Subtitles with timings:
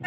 [0.00, 0.06] 欢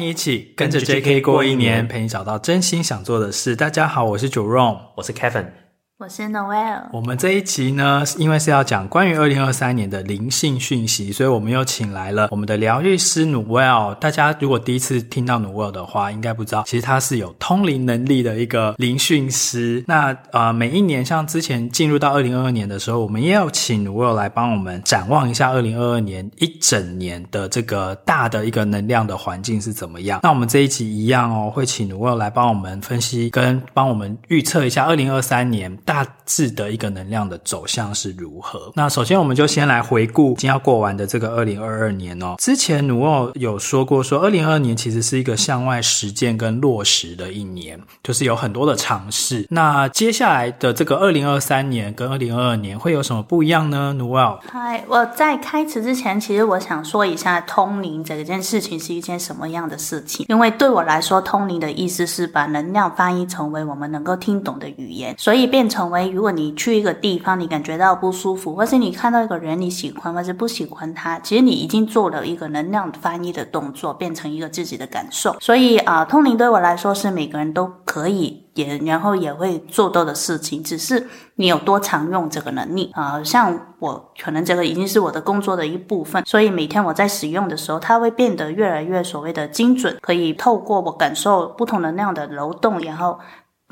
[0.00, 1.20] 迎一起跟着 J.K.
[1.20, 3.54] 过一年，陪你找到真心想做的事。
[3.54, 5.61] 大家好，我是 Jerome，我是 Kevin。
[6.02, 6.80] 我是 Noel。
[6.90, 13.94] 我们这一集呢，因为是要讲关于二零二三年的灵性讯息，所以我们又请来了我们的疗愈师 Noel。
[14.00, 19.84] 大家如果第一次听到 Noel 的话，应该不知道，其实他是有通灵能力的一个灵讯师。
[19.86, 30.18] 那呃，每一年像之前进入到二零二二年的时候，我们也要请 Noel 来帮我们展望一下二零二二年一整年的这个大的一个能量的环境是怎么样。
[30.24, 35.72] 那我们这一集一样哦，会请 Noel 来帮我们分析跟帮我们预测一下二零二三年。
[35.92, 38.72] 大致的一个能量的走向是如何？
[38.74, 42.36] 那首先我们就先来回顾今要过完的这个二零二二年哦。
[42.38, 49.46] 之前努奥有说过，说二零二二年其实是一个向外实践跟落实的一年，就是有很多的尝试。
[49.50, 53.92] 那接下来的这个二零二三年跟二零二二年会有什么不一样呢？
[53.98, 65.81] 努奥，嗨，我在开始之前，其实我想说一下通灵这件事情是一件什么样的事情，因为对我来说，通灵的意思是把能量翻译成为我们能够听懂的语言，所以变成。
[65.82, 75.36] 成为，如果你去一个地方，你感觉到不舒服，或是你看到一个人你喜欢，或是不喜欢他，其实你已经做了一个能量翻译的动作，变成一个自己的感受。
[75.40, 93.18] 所以啊、通灵对我来说是每个人都可以也然后也会做到的事情，只是你有多常用这个能力啊、像我可能这个已经是我的工作的一部分，所以每天我在使用的时候，它会变得越来越所谓的精准，可以透过我感受不同能量的流动，然后。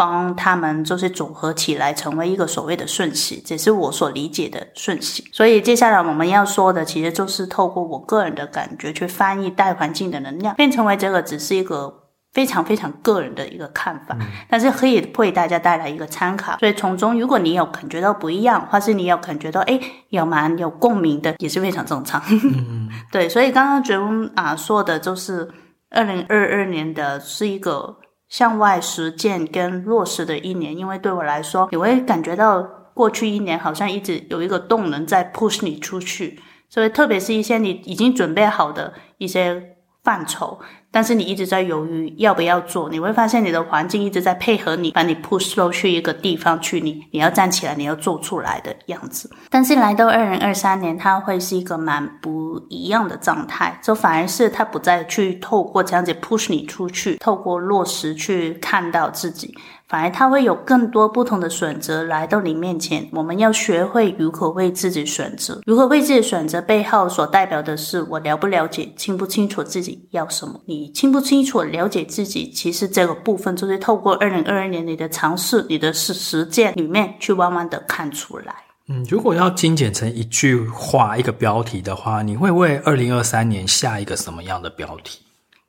[0.01, 5.23] 帮他们就是组合起来，成为一个所谓的讯息，这是我所理解的讯息。
[5.31, 11.93] 所以接下来我们要说的，其实就是透过我个人的感觉去翻译大环境的能量，变成为这个只是一个
[12.33, 16.57] 非常非常个人的一个看法，嗯、但是可以为大家带来一个参考。
[16.61, 19.79] 所以从中，如果你有感觉到不一样，或是你有感觉到哎
[20.09, 22.23] 有蛮有共鸣的，也是非常正常。
[22.31, 25.47] 嗯、对，所以刚刚觉得啊说的就是
[25.91, 27.99] 二零二二年的是一个。
[28.31, 32.63] 向外实践跟落实的一年，因为对我来说，你会感觉到
[32.95, 40.61] 过去一年好像一直有一个动能在 push 你出去，所以特别是一些你已经准备好的一些范畴。
[40.93, 49.31] 但是你一直在犹豫要不要做，你会发现你的环境一直在配合你，把你 push 到去一个地方去，你你要站起来，你要做出来的样子。
[49.49, 59.55] 但是来到二零二三年，它会是一个蛮不一样的状态，就反而是它不再去透过这样子 push 你出去，透过落实去看到自己。
[59.91, 70.61] 反而他会有更多不同的选择来到你面前，我们要学会如何为自己选择，如何为自己选择背后所代表的是我了不了解、清不清楚自己要什么。
[70.65, 78.55] 你清不清楚了解自己，其实这个部分就是透过二零二二年你的尝试、你的实实践里面去慢慢的看出来。
[78.87, 85.19] 嗯，如果要精简成一句话、一个标题的话，你会为二零二三年下一个什么样的标题？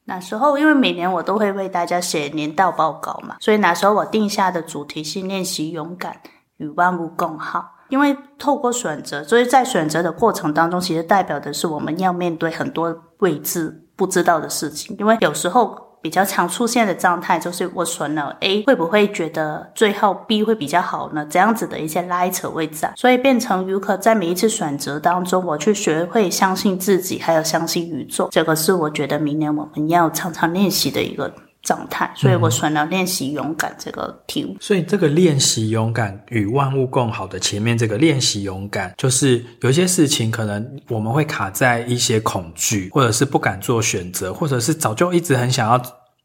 [0.05, 6.15] 那时候，因为每年我都会为大家写年度报告嘛，所以那时候我定下的主题是练习勇敢
[6.57, 7.75] 与万物共好。
[7.89, 14.95] 因为透过选择，所以在选择的过程当中，其实代表的是我们要面对很多未知、不知道的事情。
[14.99, 15.90] 因为有时候。
[16.01, 21.25] 比较常出现的状态就是我选了 A，会不会觉得最后 B 会比较好呢？
[21.29, 28.27] 这样子的一些拉扯会在，所以变成如何在每一次选择当中，我去学会相信自己，还有相信宇宙。
[28.31, 31.31] 这个是我觉得明年我们要常常练习的一个
[31.71, 34.51] 状态，所以我选了练习勇敢这个题目。
[34.51, 45.81] 嗯，所以这个练习勇敢与万物共好的前面这个练习勇敢，就是有一些事情可能我们会卡在一些恐惧，或者是不敢做选择，或者是早就一直很想要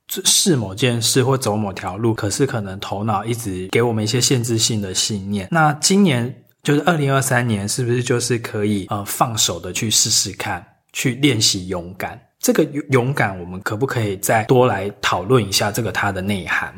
[0.08, 5.46] 试某件事或走某条路，可是可能头脑一直给我们一些限制性的信念。
[5.52, 12.20] 那今年就是二零二三年，是不是就是可以呃放手的去试试看，去练习勇敢？
[12.38, 16.72] 这个勇敢，我们可不可以再多来讨论一下这个它的内涵？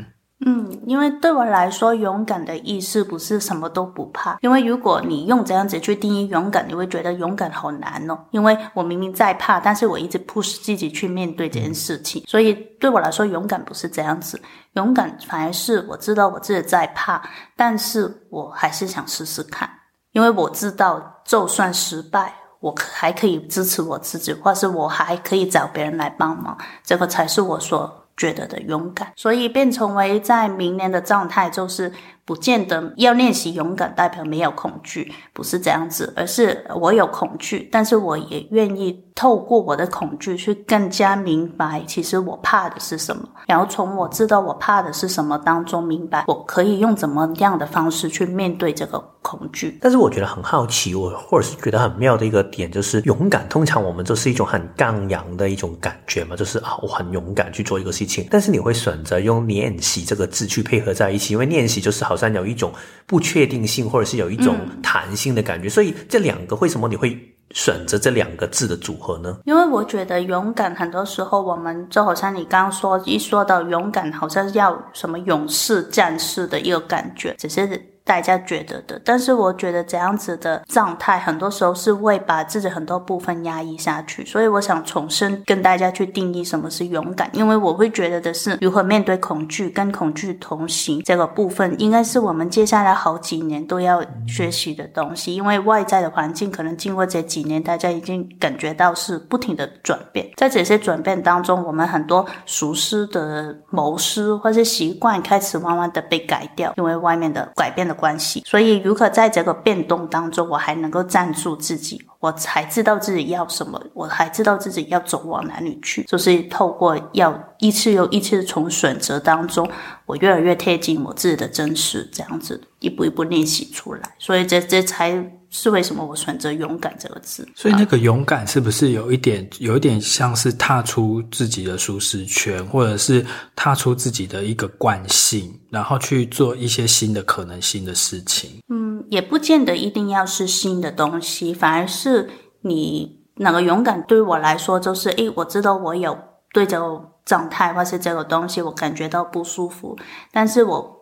[0.47, 4.39] 嗯，因为对我来说，勇敢的意思不是什么都不怕。
[4.41, 8.17] 因为如果你用这样子去定义勇敢，你会觉得勇敢好难哦。
[8.31, 12.23] 因为我明明在怕，但是我一直 push 自己去面对这件事情。
[12.29, 14.41] 所以对我来说，勇敢不是这样子。
[14.75, 17.21] 勇敢反而是我知道我自己在怕，
[17.57, 19.69] 但是我还是想试试看。
[20.13, 26.57] 因为我知道，就算失败，我还可以支持我自己，或是我还可以找别人来帮忙。
[26.85, 28.05] 这个才是我所。
[28.19, 31.93] 觉得的勇敢，所以变成为在明年的状态，就是
[32.29, 49.79] 不见得要练习勇敢代表没有恐惧，不是这样子，而是我有恐惧，但是我也愿意透过我的恐惧去更加明白，其实我怕的是什么，然后从我知道我怕的是什么当中明白，我可以用怎么样的方式去面对这个恐惧。
[49.81, 62.18] 但是我觉得很好奇，我或者是觉得很妙的一个点就是勇敢，通常我们就是一种很刚阳的一种感觉嘛，就是啊，我很勇敢去做一个事情，但是你会选择用练习这个字去配合在一起，因为练习就是好。
[62.35, 62.73] 有一种
[63.07, 67.19] 不确定性，或者是有一种弹性的感觉，所以这两个为什么你会
[67.53, 69.39] 选择这两个字的组合呢？
[69.45, 77.81] 因为我觉得勇敢，很多时候我们就好像你刚刚说，一说到勇敢，好像要什么勇士、战士的一个感觉，只是。
[78.09, 84.25] 大家觉得的，但是我觉得这样子的状态，很多时候是会把自己很多部分压抑下去。
[84.25, 95.35] 所以我想重新跟大家去定义什么是勇敢，因为我会觉得的是如何面对恐惧，跟恐惧同行这个部分，应该是我们接下来好几年都要学习的东西。
[95.35, 107.98] 因为外在的环境可能经过这几年，大家已经感觉到是不停的转变，在这些转变当中，我们很多熟悉的谋思或是习惯开始慢慢的被改掉，因为外面的改变的。
[107.99, 119.69] 关系，所以如何在这个变动当中，我还能够站住自己，我才知道自己要什么，我还知道自己要走往哪里去，就是透过要一次又一次从选择当中，
[120.07, 125.38] 我越来越贴近我自己的真实，这样子一步一步练习出来，所以这这才。
[125.51, 127.49] 是为什么我选择“勇敢”这个字？
[127.55, 133.25] 所以那个勇敢是不是有一点，有一点像是踏出自己的舒适圈，或者是
[133.57, 138.63] 踏出自己的一个惯性，然后去做一些新的可能性的事情？
[138.69, 142.29] 嗯，也不见得一定要是新的东西，反而是
[142.61, 146.17] 你那个勇敢对我来说，就是诶，我知道我有
[146.53, 149.97] 对这个状态或是这个东西，我感觉到不舒服，
[150.31, 150.98] 但是我。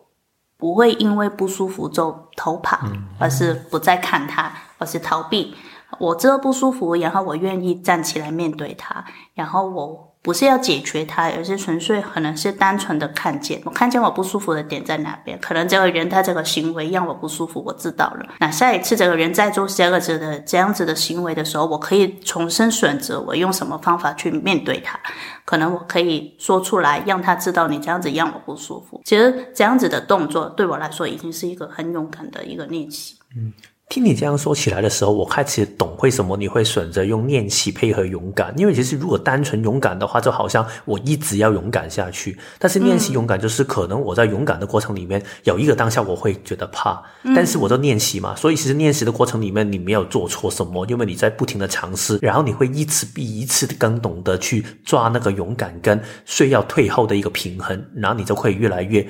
[0.57, 2.79] 不会因为不舒服就逃跑，
[3.19, 5.55] 而是不再看他，而是逃避。
[5.99, 10.06] 我知道不舒服，然后我愿意站起来面对他，然后我。
[10.27, 13.61] 不是要解决它，而是纯粹可能是单纯的看见。
[13.63, 18.35] 我看见我不舒服的点在哪边，可能这个人他这个行为让我不舒服，我知道了。
[18.41, 24.99] 那下一次这个人在做这个子的这样子的行为的时候，我可以重新选择我用什么方法去面对他。
[25.45, 29.01] 可能我可以说出来，让他知道你这样子让我不舒服。
[29.05, 33.15] 其实这样子的动作对我来说已经是一个很勇敢的一个练习。
[33.37, 33.53] 嗯。
[33.89, 38.53] 听你这样说起来的时候，我开始懂为什么你会选择用练习配合勇敢。
[38.57, 42.37] 因为其实如果单纯勇敢的话，就好像我一直要勇敢下去。
[42.59, 47.01] 但是练习勇敢，就是可能我在勇敢的过程里面有一个当下我会觉得怕，
[47.33, 59.07] 但是我在练习嘛，所以其实练习的过程里面你没有做错什么，因为你在不停的尝试，然后你会一次比一次更懂得去抓那个勇敢跟需要退后的一个平衡，然后你就会越来越。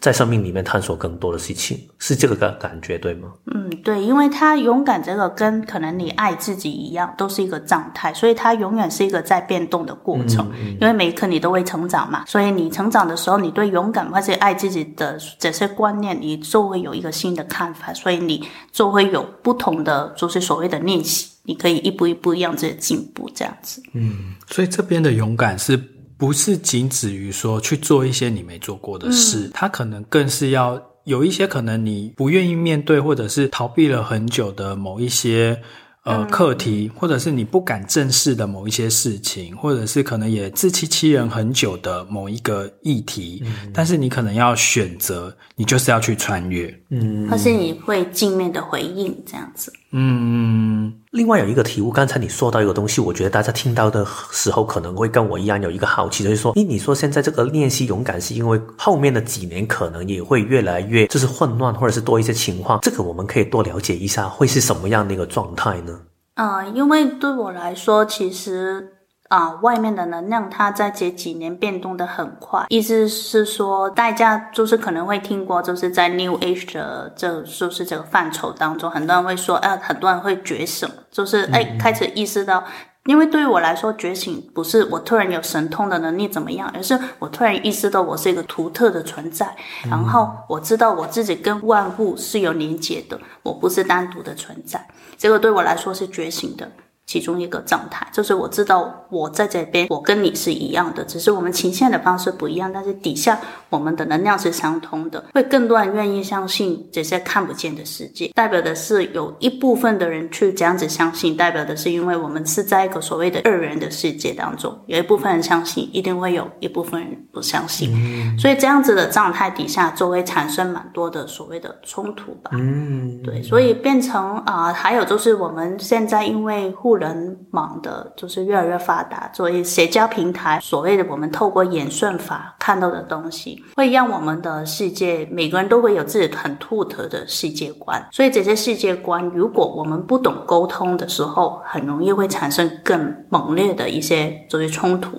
[0.00, 3.28] 在生命里面探索更多的事情，是这个感感觉对吗？
[3.46, 10.48] 嗯，对，因为他勇敢这个跟可能你爱自己一样，都是一个状态，所以它永远是一个在变动的过程。
[10.50, 23.82] 嗯嗯、因为每一刻你都会成长嘛，所以你成长的时候，你对勇敢或者爱自己的这些观念，你就会有一个新的看法，所以你就会有不同的，就是所谓的练习，你可以一步一步让自己进步这样子。
[23.94, 25.76] 嗯，所以这边的勇敢是。
[26.18, 35.58] 不是仅止于说去做一些你没做过的事，嗯，它可能更是要有一些可能你不愿意面对，或者是逃避了很久的某一些
[36.02, 49.72] 呃课题，或者是你不敢正视的某一些事情，或者是可能也自欺欺人很久的某一个议题，嗯，但是你可能要选择，你就是要去穿越，嗯，或是你会正面的回应这样子。
[49.90, 65.98] 嗯，另外有一个题目，刚才你说到一个东西，我觉得大家听到的时候可能会跟我一样有一个好奇，就是说，诶，你说现在这个练习勇敢，是因为后面的几年可能也会越来越就是混乱，或者是多一些情况，这个我们可以多了解一下，会是什么样的一个状态呢？
[66.34, 68.92] 啊、呃，因为对我来说，其实。
[69.28, 82.64] 啊，外面的能量它在这几年变动的很快，意思是说，大家就是可能会听过，就是在 New Age 的这就是这个范畴当中，很多人会说，哎、啊，很多人会觉醒，就是哎，开始意识到，
[83.04, 89.54] 因为对于我来说，觉醒不是我突然有神通的能力怎么样，而是我突然意识到我是一个独特的存在，
[89.90, 96.66] 然后我知道我自己跟万物是有连接的，我不是单独的存在，这个对我来说是觉醒的。
[97.08, 105.24] 其中一个状态，就是我知道我在这边，我跟你是一样的，只是我们呈现的方式不一样，但是底下我们的能量是相通的。
[105.34, 122.50] 会更多人愿意相信这些看不见的世界，代表的是有一部分的人去这样子相信，代表的是因为我们是在一个所谓的二元的世界当中，有一部分人相信，一定会有一部分人不相信，嗯、所以这样子的状态底下就会产生蛮多的所谓的冲突吧。
[122.54, 138.06] 嗯，对，所以变成啊、呃，还有就是我们现在因为互联网的就是越来越发达，所以社交平台，所谓的我们透过演算法看到的东西，会让我们的世界每个人都会有自己很独特的世界观。
[138.12, 145.18] 所以这些世界观，如果我们不懂沟通的时候，很容易会产生更猛烈的一些就是冲突。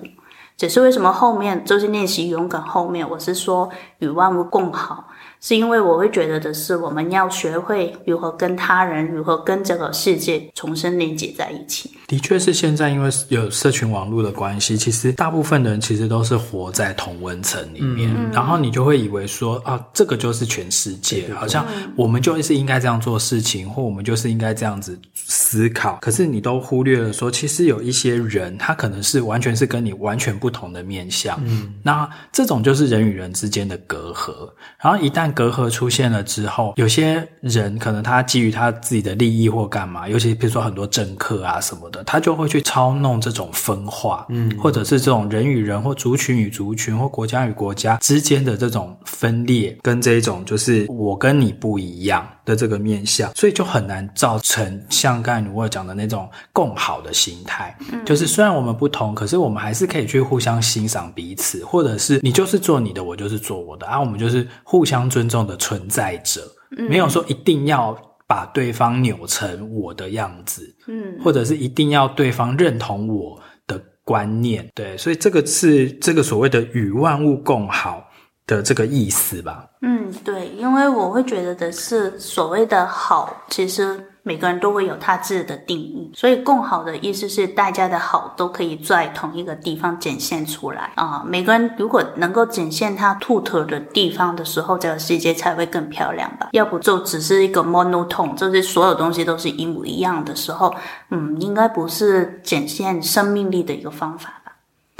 [0.56, 5.08] 只是为什么后面就是练习勇敢后面，我是说与万物共好。
[5.40, 11.90] 是因为我会觉得的是，我们要学会如何跟他人，如何跟这个世界重新连接在一起。
[12.06, 21.64] 的确是现在，因为有社群网络的关系，其实大部分的人其实都是活在同温层里面，嗯、然后你就会以为说啊，这个就是全世界，嗯、好像
[21.96, 25.98] 我们就是应该这样做事情，或我们就是应该这样子思考。
[26.02, 31.40] 可是你都忽略了说，其实有一些人，他可能是完全是跟你完全不同的面相。
[31.46, 34.32] 嗯，那这种就是人与人之间的隔阂。
[34.82, 66.42] 然后一旦隔阂出现了之后，有些人可能他基于他自己的利益或干嘛，尤其比如说很多政客啊什么的，他就会去操弄这种分化，嗯，或者是这种人与人或族群与族群或国家与国家之间的这种分裂，跟这种就是我跟你不一样的这个面相，所以就很难造成像刚才努威尔讲的那种共好的心态，嗯，就是虽然我们不同，可是我们还是可以去互相欣赏彼此，或者是你就是做你的，我就是做我的，啊，我们就是互相尊重的存在者，
[66.88, 78.04] 没有说一定要把对方扭成我的样子，嗯，或者是一定要对方认同我的观念，对，所以这个是这个所谓的与万物共好
[78.56, 79.64] 的这个意思吧？
[79.82, 84.04] 嗯，对，因为我会觉得的是所谓的好，其实。
[84.22, 91.24] 每个人都会有他自己的定义，所以共好的意思是大家的好都可以在同一个地方展现出来啊。
[91.26, 96.50] 每个人如果能够展现他独特的地方的时候，这个世界才会更漂亮吧。
[96.52, 100.72] 要不就只是一个 monotone，就是所有东西都是一模一样的时候，
[101.08, 104.34] 嗯，应该不是展现生命力的一个方法。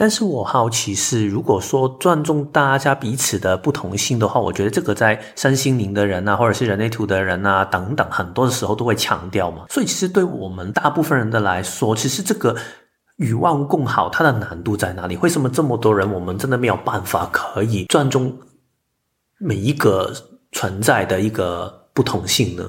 [0.00, 9.66] 但是我好奇是，如果说尊重大家彼此的不同性的话，我觉得这个在身心灵的人啊，或者是人类图的人啊等等，很多的时候都会强调嘛。
[9.69, 12.57] 所以其实对我们大部分人的来说，其实这个
[13.16, 15.19] 与万物共好，它的难度在哪里？
[15.19, 18.35] 为什么这么多人，我们真的没有办法可以尊重
[19.37, 20.11] 每一个
[20.52, 22.64] 存在的一个不同性呢？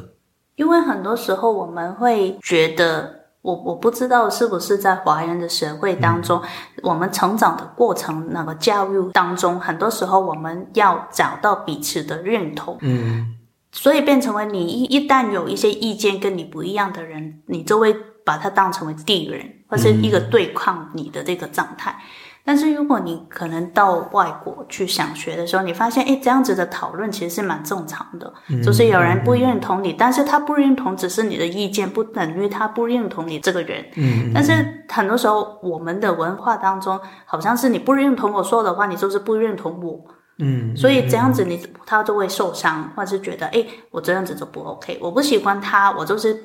[0.57, 3.20] 因为很多时候我们会觉得。
[3.41, 6.49] 我我不知道是不是在华人的社会当中，嗯、
[6.83, 13.35] 我们成长的过程那个教育当中，很多时候我们要找到彼此的认同，嗯，
[13.71, 21.91] 所以变成为你一一旦有一些意见跟你不一样的人，你就会把他当成为敌人，或是一个对抗你的这个状态。
[21.91, 22.05] 嗯
[22.43, 33.85] 但是如果你可能到外国去想学的时候，你发现，哎，这样子的讨论其实是蛮正常的，嗯、就是有人不认同你，嗯、但是他不认同只是你的意见，不等于他不认同你这个人。
[33.95, 34.51] 嗯，但是
[34.89, 39.99] 很多时候我们的文化当中，好像是你不认同我说的话，你就是不认同我。
[40.39, 46.35] 嗯，所以这样子你他就会受伤，或是觉得，哎，我这样子就不 OK，我不喜欢他，我就是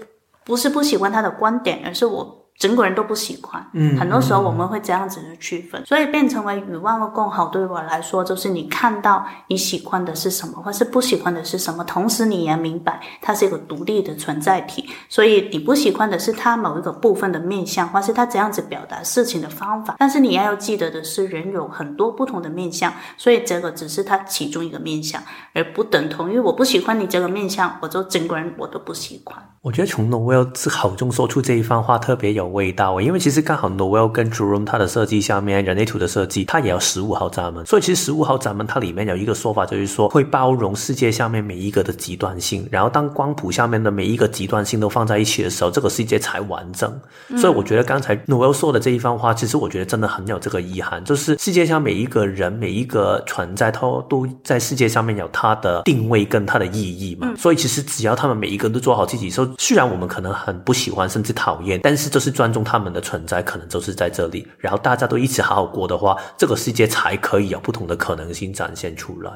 [0.45, 2.46] 不是不喜欢他的观点，而是我。
[2.59, 7.47] 整个人都不喜欢，嗯，很多时候我们会这样子的区分，嗯、所以变成为与万物共好。
[7.49, 14.89] 对我来说，就是你看到你喜欢的是什么，或是不喜欢的是什么，同时你也明白它是一个独立的存在体。
[15.09, 19.97] 所以你不喜欢的是它某一个部分的面相，或是它怎样子表达事情的方法。
[19.99, 25.23] 但是你要要记得的是，人有很多不同的面相，所以这个只是它其中一个面相，
[25.53, 29.37] 而不等同于我不喜欢你这个面相，我就整个人我都不喜欢。
[29.67, 46.89] 我觉得从 Noelle 口中说出这一番话特别有味道，因为其实刚好 Noelle 跟 Jerome 他的设计下面人类图的设计，它也要十五号闸门，所以其实十五号闸门它里面有一个说法，就是说会包容世界下面每一个的极端性，然后当光谱下面的每一个极端性都放在一起的时候，这个世界才完整。
[47.37, 57.35] 所以我觉得刚才 Noelle 说的这一番话，其实我觉得真的很有这个意涵，就是世界上每一个人每一个存在，它都在世界上面有它的定位跟它的意义嘛。
[57.37, 59.45] 所以其实只要他们每一个人都做好自己，说。
[59.59, 64.47] 虽然我们可能很不喜欢，甚至讨厌，但是就是尊重他们的存在，可能就是在这里。
[64.59, 69.33] 然后大家都一起好好过的话，这个世界才可以有不同的可能性展现出来。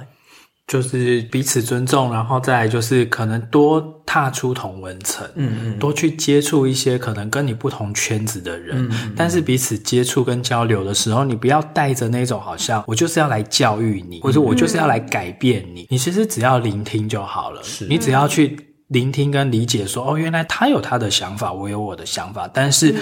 [0.67, 18.70] 就是彼此尊重，然后再来就是可能多踏出同文层，嗯嗯，多去接触一些可能跟你不同圈子的人，嗯嗯，但是彼此接触跟交流的时候，你不要带着那种好像我就是要来教育你，或者我就是要来改变你，嗯、你其实只要聆听就好了，是你只要去。
[18.91, 22.93] 聆听跟理解说，说哦，原来他有他的想法，我有我的想法，但是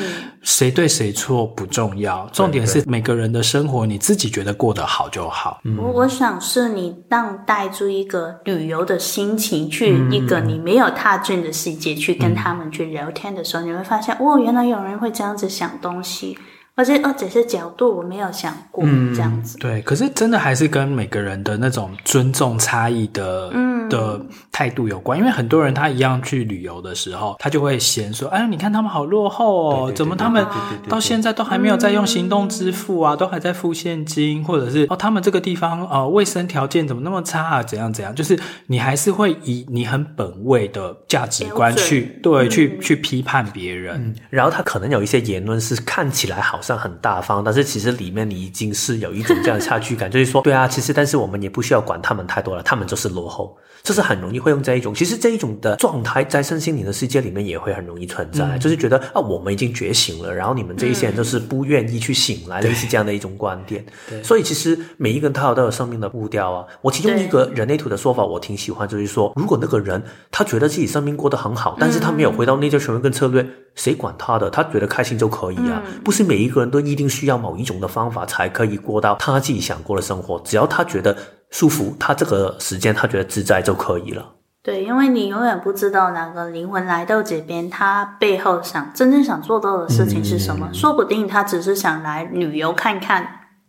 [0.42, 5.61] 谁对谁错不重要，嗯、重点是每个人的生活你自己觉得过得好就好。
[5.64, 16.37] 我、嗯、我想是你当带出一个旅游的心情去一个你没有踏进的世界，去跟他们去聊天的时候，嗯、你会发现，哦，原来有人会这样子想东西。
[16.78, 19.58] 而且哦，这些角度我没有想过，嗯、这样子。
[19.58, 24.20] 对，可是真的还是跟每个人的那种尊重差异的、嗯、的
[24.52, 25.18] 态度有关。
[25.18, 30.47] 因为很多人他一样去旅游的时候，他就会嫌说：“哎，你看他们好落后哦，对对对对，怎么他们
[30.88, 37.61] 到现在都还没有在用行动支付啊，嗯、都还在付现金，或者是哦，他们这个地方呃卫生条件怎么那么差啊？
[37.61, 38.14] 怎样怎样？
[38.14, 46.61] 就是你还是会以你很本位的价值观去对、嗯、去去批判别人、嗯，然后他可能有一些言论是看起来好。
[46.77, 63.85] 很大方，但是其实里面你已经是有一种这样的差距感，就是说，对啊，其实但是我们也不需要管他们太多了，他们就是落后，就是很容易会用这一种，其实这一种的状态在身心灵的世界里面也会很容易存在，嗯、就是觉得啊，我们已经觉醒了，然后你们这一些人都是不愿意去醒来类似这样的一种观点。
[64.09, 66.65] 对，所以其实每一个人他有都有生命的步调啊。
[66.83, 73.47] 我其中一个人类图的说法，我挺喜欢，就是说，如果那个人他觉得自己生命过得很好，但是他没有回到内在权威跟策略。
[73.78, 74.50] 谁管他的？
[74.50, 75.80] 他觉得开心就可以啊！
[75.87, 80.38] 嗯、不是每一个人都一定需要某一种的方法才可以过到他自己想过的生活。
[80.44, 81.16] 只要他觉得
[81.50, 84.35] 舒服，他这个时间他觉得自在就可以了。
[84.64, 90.68] 对，因为你永远不知道哪个灵魂来到这边，他背后想真正想做到的事情是什么。
[90.70, 93.26] 嗯、说不定他只是想来旅游看看、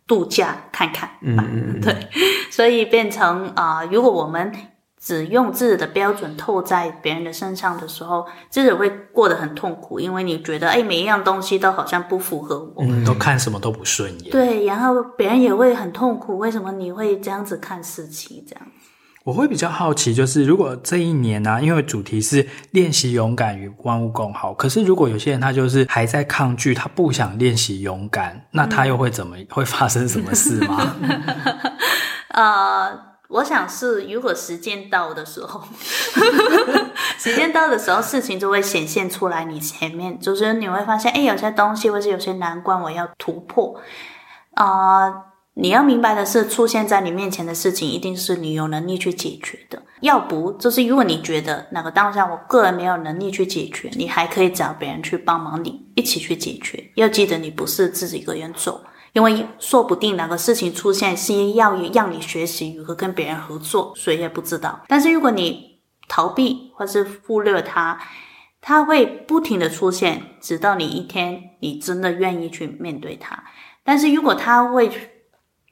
[0.08, 1.08] 度假看看。
[1.22, 1.94] 嗯嗯对，
[2.50, 4.52] 所以变成啊、呃，如果我们。
[5.02, 14.30] 只用自己的标准透在别人的身上的时候，自己会过得很痛苦，因为你觉得，哎，每一样东西都好像不符合我，嗯，都看什么都不顺眼。
[14.30, 18.44] 对，然后别人也会很痛苦，为什么你会这样子看事情？
[18.46, 18.66] 这样，
[19.24, 30.94] 我会比较好奇，就是如果这一年呢、啊，因为主题是练习勇敢与万物共好，可是如果有些人他就是还在抗拒，他不想练习勇敢，那他又会怎么、嗯、会发生什么事吗？
[32.36, 33.09] 呃。
[33.30, 35.62] 我想是，如果时间到的时候，
[37.16, 39.44] 时间到的时候，事情就会显现出来。
[39.44, 43.80] 你前面就是你会发现，哎，有些东西或者有些难关，我要突破。
[44.54, 45.08] 啊、
[45.54, 49.80] 你要明白的是，出现在你面前的事情，一定是你有能力去解决的。
[50.00, 56.84] 要不，就是如果你觉得哪个当下我个人没有能力去解决，你还可以找别人去帮忙，你一起去解决。
[56.96, 58.82] 要记得，你不是自己一个人走。
[59.12, 64.80] 因为说不定哪个事情出现是要让你学习如何跟别人合作，谁也不知道。
[64.86, 67.98] 但是如果你逃避或是忽略它，
[68.60, 73.42] 它会不停的出现，直到你一天你真的愿意去面对它。
[73.82, 74.90] 但是如果它会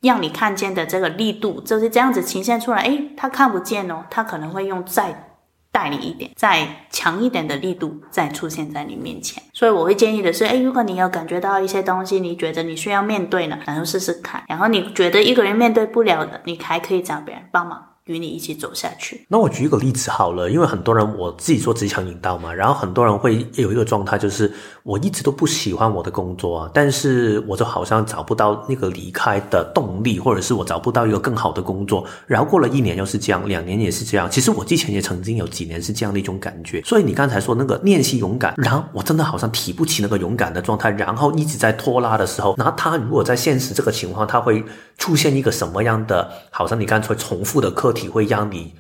[0.01, 5.28] 让你看见的这个力度就是这样子呈现出来，诶，他看不见哦，他可能会用再。
[5.71, 17.85] 带你一点，再强一点的力度再出现在你面前，所以我会建议的是，哎，如果你有感觉到一些东西，你觉得你需要面对了，然后试试看，然后你觉得一个人面对不了的，你还可以找别人帮忙。
[18.09, 19.27] 与你一起走下去。
[19.29, 24.51] 那我举一个例子好了，因为很多人我自己做职场引导嘛，然后很多人会有一个状态，就是
[24.89, 32.03] 我一直都不喜欢我的工作啊，但是我就好像找不到那个离开的动力，或者是我找不到一个更好的工作。
[32.27, 34.31] 然后过了一年又是这样，两年也是这样。
[34.31, 36.81] 其实我之前也曾经有几年是这样的一种感觉。
[36.85, 44.65] 所以你刚才说那个练习勇敢，然后我真的好像提不起那个勇敢的状态，然后一直在拖拉的时候，那他如果在现实这个情况，他会
[44.97, 46.31] 出现一个什么样的？
[46.51, 48.73] 好像你刚才重复的课题会让你。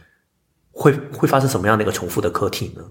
[0.80, 2.82] 会会发生什么样的一个重复的课题呢？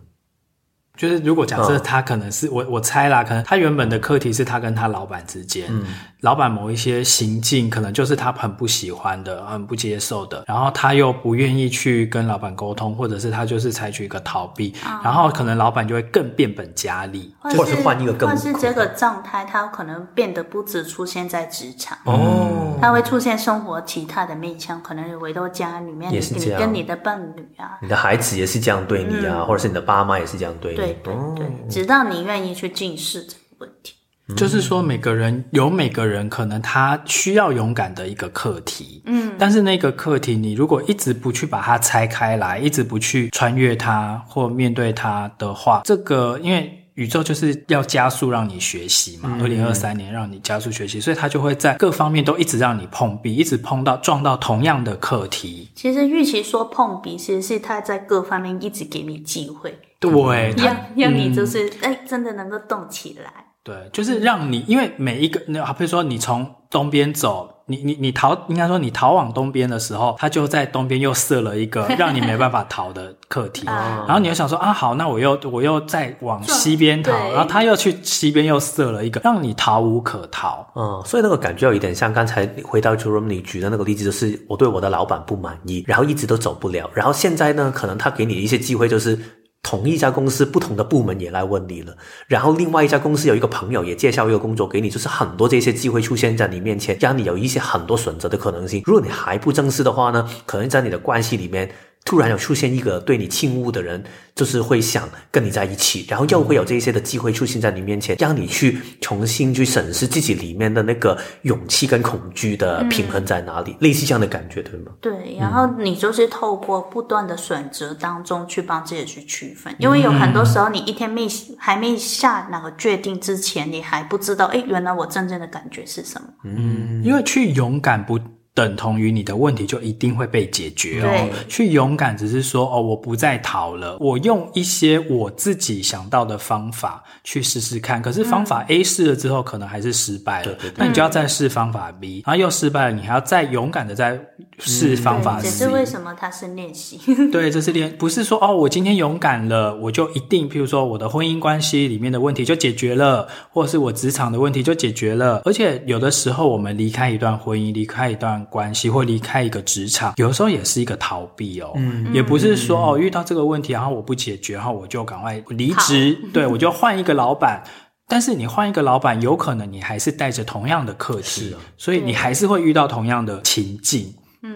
[0.97, 5.67] 就是如果假设他可能是、哦、我我猜啦，可能他原本的课题是他跟他老板之间。
[5.69, 5.85] 嗯。
[6.21, 21.95] 老板某一些行径，可能就是他很不喜欢的、很不接受的，然后他又不愿意去跟老板沟通，或者是他就是采取一个逃避，嗯、然后可能老板就会更变本加厉，或者是换一个更，或是这个状态，他可能变得不止出现在职场。
[22.05, 33.93] 哦，他会出现生活其他的面向，可能回到家里面，也是这样，跟你的伴侣啊，你的孩子也是这样对你啊，嗯、或者是你的爸妈也是这样对你，对对对，直到你愿意去近视这个问题。
[34.35, 46.83] 就是说，每个人有每个人可能他需要勇敢的一个课题，嗯，但是那个课题，你如果一直不去把它拆开来，一直不去穿越它或面对它的话，这个因为。
[46.97, 55.69] 宇宙就是要加速让你学习嘛，二零二三年让你加速学习，所以它就会在各方面都一直让你碰壁，一直碰到撞到同样的课题。
[55.75, 63.31] 其实，与其说碰壁，其实是他在各方面一直给你机会，对，让让你就是哎、嗯，真的能够动起来。
[63.63, 67.56] 对，就是让你，因为每一个，那比如说你从东边走。
[67.69, 80.65] 你你你逃，应该说你逃往东边的时候，他就在东边又设了一个让你没办法逃的课题， 然后你又想说啊好，那我又我又再往西边逃，然后他又去西边又设了一个让你逃无可逃。
[80.75, 89.19] 嗯，所以那个感觉有一点像刚才回到 Jerome 你举的那个例子，就是我对我的老板不满意，然后一直都走不了，然后现在呢，可能他给你的一些机会就是。
[89.63, 91.95] 同一家公司不同的部门也来问你了，
[92.27, 98.81] 然后另外一家公司有一个朋友也介绍一个工作给你，就是很多这些机会出现在你面前，让你有一些很多选择的可能性。
[98.85, 101.69] 如果你还不正式的话呢，可能在你的关系里面。
[102.07, 104.01] 突然有出现一个对你倾慕的人，
[104.33, 114.93] 就是会想跟你在一起，然后又会有这些的机会出现在你面前，让你去重新去审视自己里面的那个勇气跟恐惧的平衡在哪里，嗯、类似这样的感觉，对吗？
[115.01, 121.27] 对，然后你就是透过不断的选择当中去帮自己去区分，因为有很多时候你一天没
[121.59, 126.29] 还没下哪个决定之前，你还不知道，哎，原来我真正的感觉是什么？
[126.45, 128.17] 嗯，因为去勇敢不。
[128.57, 131.29] 等同于你的问题就一定会被解决哦。
[131.47, 138.01] 去勇敢只是说哦，我不再逃了，我用一些我自己想到的方法去试试看。
[138.01, 140.57] 可是方法 A 试了之后，可能还是失败了。
[140.75, 144.19] 那你就要再试方法 B，然后又失败了，你还要再勇敢的再
[144.57, 145.51] 试方法 C。
[145.51, 146.99] 这是为什么它是练习？
[147.31, 155.43] 对，这是练，不是说哦，我今天勇敢了，我就一定，譬如说我的婚姻关系里面的问题就解决了，或者是我职场的问题就解决了。
[155.45, 158.46] 而且有的时候，我们离开一段婚姻，离开一段。
[158.49, 167.63] 关系或离开一个职场，有的时候也是一个逃避哦，嗯、也不是说哦遇到这个问题，然后我不解决，然后我就赶快离职， 对，我就换一个老板。
[168.09, 174.13] 但是你换一个老板，有可能你还是带着同样的课题，所以你还是会遇到同样的情境。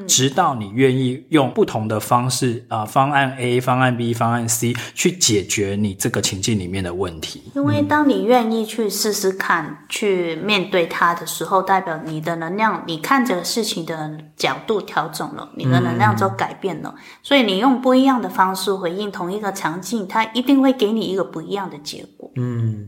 [0.08, 7.52] 直到你愿意用不同的方式啊、呃，方案 A、方案 B、方案 C 去解决你这个情境里面的问题。
[7.56, 16.94] 因为当你愿意去试试看，去面对它的时候，代表你的能量，你看这个事情的角度调整了，你的能量就改变了。
[16.96, 22.32] 嗯、所以你用不一样的方式回应同一个场景，它一定会给你一个不一样的结果。
[22.36, 22.88] 嗯。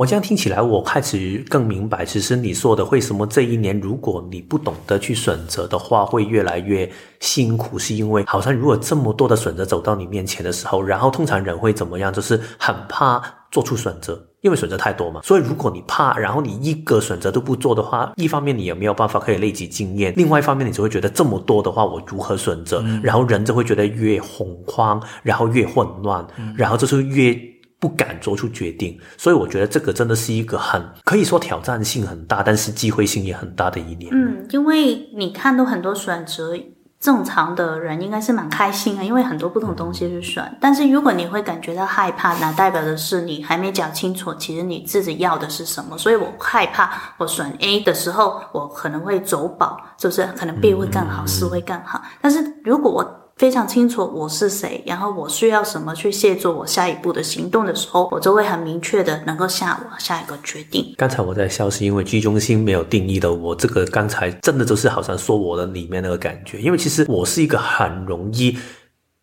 [0.00, 12.10] 我这样听起来，我开始更明白，其实你说的为什么这一年，如果你不懂得去选择的话，会越来越辛苦，是因为好像如果这么多的选择走到你面前的时候，然后通常人会怎么样？
[12.10, 15.20] 就是很怕做出选择，因为选择太多嘛。
[15.22, 22.80] 所以如果你怕，然后你一个选择都不做的话，一方面你也没有办法可以累积经验，另外一方面你就会觉得这么多的话，我如何选择？
[22.86, 27.38] 嗯、然后人就会觉得越恐慌，然后越混乱，嗯、然后就是越。
[27.80, 34.10] 不敢做出决定，所以我觉得这个真的是一个很可以说挑战性很大，但是机会性也很大的一年。
[34.12, 36.54] 嗯，因为你看到很多选择，
[37.00, 40.44] 正常的人应该是蛮开心的，因为很多不同东西去选。
[40.44, 45.96] 嗯、但是如果你会感觉到害怕，那代表的是你还没讲清楚，其实你自己要的是什么。
[45.96, 52.02] 所以我害怕，我选 A 的时候，我可能会走宝，就是可能 B 会更好，C、嗯、会更好。
[52.20, 60.94] 但是如果我非常清楚我是谁，然后我需要什么去协助我下一步的行动的时候，我就会很明确的能够下我下一个决定。
[60.98, 68.58] 刚才我在笑，是因为居中心没有定义的我，这个刚才真的就是好像说我的里面那个感觉，因为其实我是一个很容易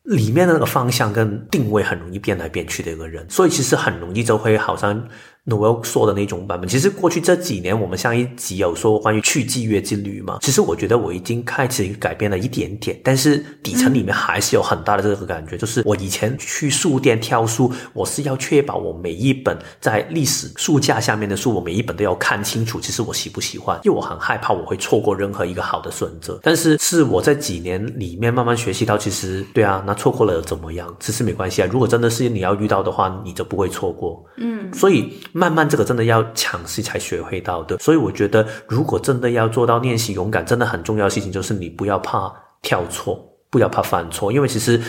[0.01, 5.07] 里面的那个方向跟定位很容易变来变去的一个人，所以其实很容易就会好像。
[5.47, 10.39] Noelle 说的那种版本，其实过去这几年，我们上一集有说关于去季月之旅嘛。
[10.41, 15.55] 其实我觉得我已经开始改变了一点点，但是底层里面还是有很大的这个感觉。
[15.55, 26.37] 嗯、就是我以前去书店挑书，我是要确保我每一本在历史书架下面的书，我每一本都要看清楚，其实我喜不喜欢，因为我很害怕我会错过任何一个好的选择。
[26.43, 30.93] 但是是我在几年里面慢慢学习到，其实对啊，那错过了又怎么样？
[30.99, 31.69] 其实没关系啊。
[31.71, 34.21] 如果真的是你要遇到的话，你就不会错过。
[34.35, 35.13] 嗯，所以。
[35.37, 37.77] 慢慢，这个真的要尝试才学会到的。
[37.77, 44.31] 所以我觉得，如果真的要做到练习勇敢，真的很重要的事情就是你不要怕跳错，不要怕犯错。
[44.31, 44.81] 因为其实，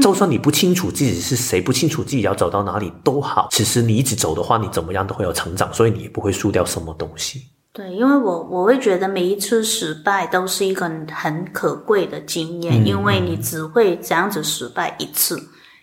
[0.00, 7.42] 就算你不清楚自己是谁，不清楚自己要走到哪里都好，其实你一直走的话，你怎么样都会有成长，所以你也不会输掉什么东西。
[7.74, 15.38] 对，因为我我会觉得每一次失败都是一个很可贵的经验，嗯、因为你只会这样子失败一次，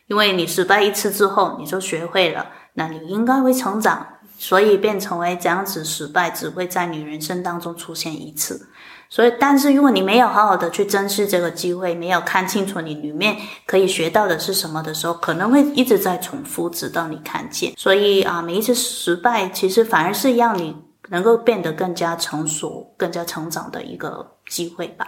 [0.08, 2.44] 因为你失败一次之后，你就学会了。
[2.78, 4.06] 那你应该会成长，
[4.38, 8.70] 所以变成为这样子失败只会在你人生当中出现一次。
[9.10, 13.36] 所以，但是如果你没有好好的去珍视这个机会，没有看清楚你里面
[13.66, 17.74] 可以学到的是什么的时候，可能会一直在重复，直到你看见。
[17.76, 20.76] 所以啊，每一次失败，其实反而是让你
[21.10, 25.08] 能够变得更加成熟、更加成长的一个机会吧。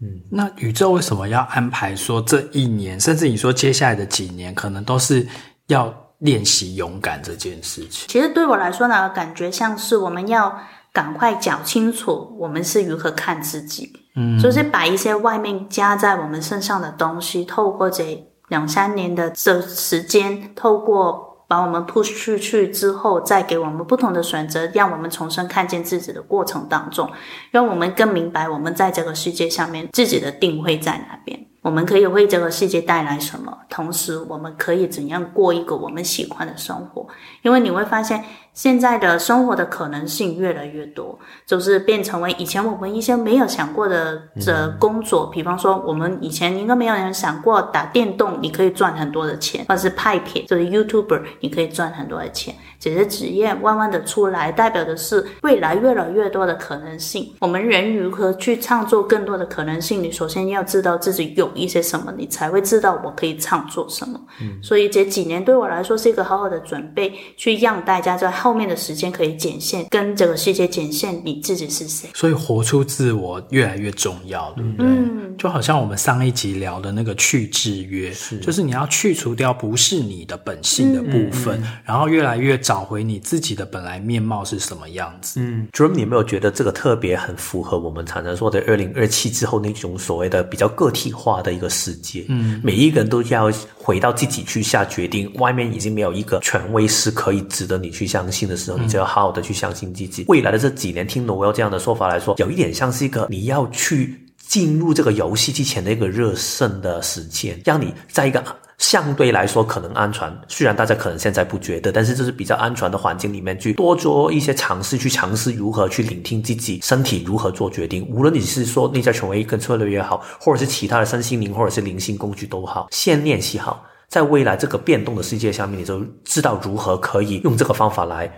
[0.00, 5.26] 嗯，那宇宙为什么要安排说这一年，甚至你说接下来的几年，可能都是
[5.68, 8.08] 要练习勇敢这件事情？
[8.08, 10.58] 其实对我来说呢，感觉像是我们要。
[10.90, 27.08] 赶快讲清楚，我们是如何看自己，嗯，就是把一些外面加在我们身上的东西，透过这两三年的这时间，透过把我们 push 出去之后，再给我们不同的选择，让我们重新看见自己的过程当中，
[27.52, 37.06] 让我们更明白我们在这个世界上面自己的定位在哪边，我们可以为这个世界带来什么，同时我们可以怎样过一个我们喜欢的生活，
[37.42, 38.24] 因为你会发现。
[38.58, 41.16] 现在的生活的可能性越来越多，
[41.46, 57.32] 就是变成为以前我们一些没有想过的这工作，比方说我们以前应该没有人想过打电动你可以赚很多的钱，或者是拍片就是 YouTuber 你可以赚很多的钱，这些职业慢慢的出来，代表的是未来越来越多的可能性。
[57.38, 60.02] 我们人如何去创作更多的可能性？
[60.02, 64.20] 你首先要知道自己有一些什么，你才会知道我可以创作什么。
[64.40, 68.28] 嗯，所以这几年对我来说是一个好好的准备，去让大家在。
[68.38, 72.08] 后面的时间可以显现，跟这个世界显现你自己是谁。
[72.14, 74.86] 所以活出自我越来越重要，对不对？
[74.86, 85.40] 嗯，就好像我们上一集聊的那个去制约，是就是你要去除掉不是你的本性的部分，嗯嗯、然后越来越找回你自己的本来面貌是什么样子。
[85.40, 92.24] 嗯，Jerome，你有没有觉得这个特别很符合我们常常说的二零二七之后那种所谓的比较个体化的一个世界？
[92.28, 98.48] 嗯，每一个人都要回到自己去下决定，外面已经没有一个权威是可以值得你去相信。
[98.48, 100.24] 的时候，你就要好好的去相信自己。
[100.28, 108.42] 未来的这几年，听 Noelle 这样的说法来说，有一点像是一个你要去进入这个游戏之前的一个热身的时间，让你在一个
[108.78, 118.06] 相对来说可能安全，虽然大家可能现在不觉得，但是这是比较安全的环境里面去多做一些尝试，去尝试如何去聆听自己身体，如何做决定。
[118.08, 123.84] 无论你是说内在权威跟策略也好，或者是其他的身心灵或者是灵性工具都好，先练习好。
[124.08, 128.30] 在未来这个变动的世界下面，你就知道如何可以用这个方法来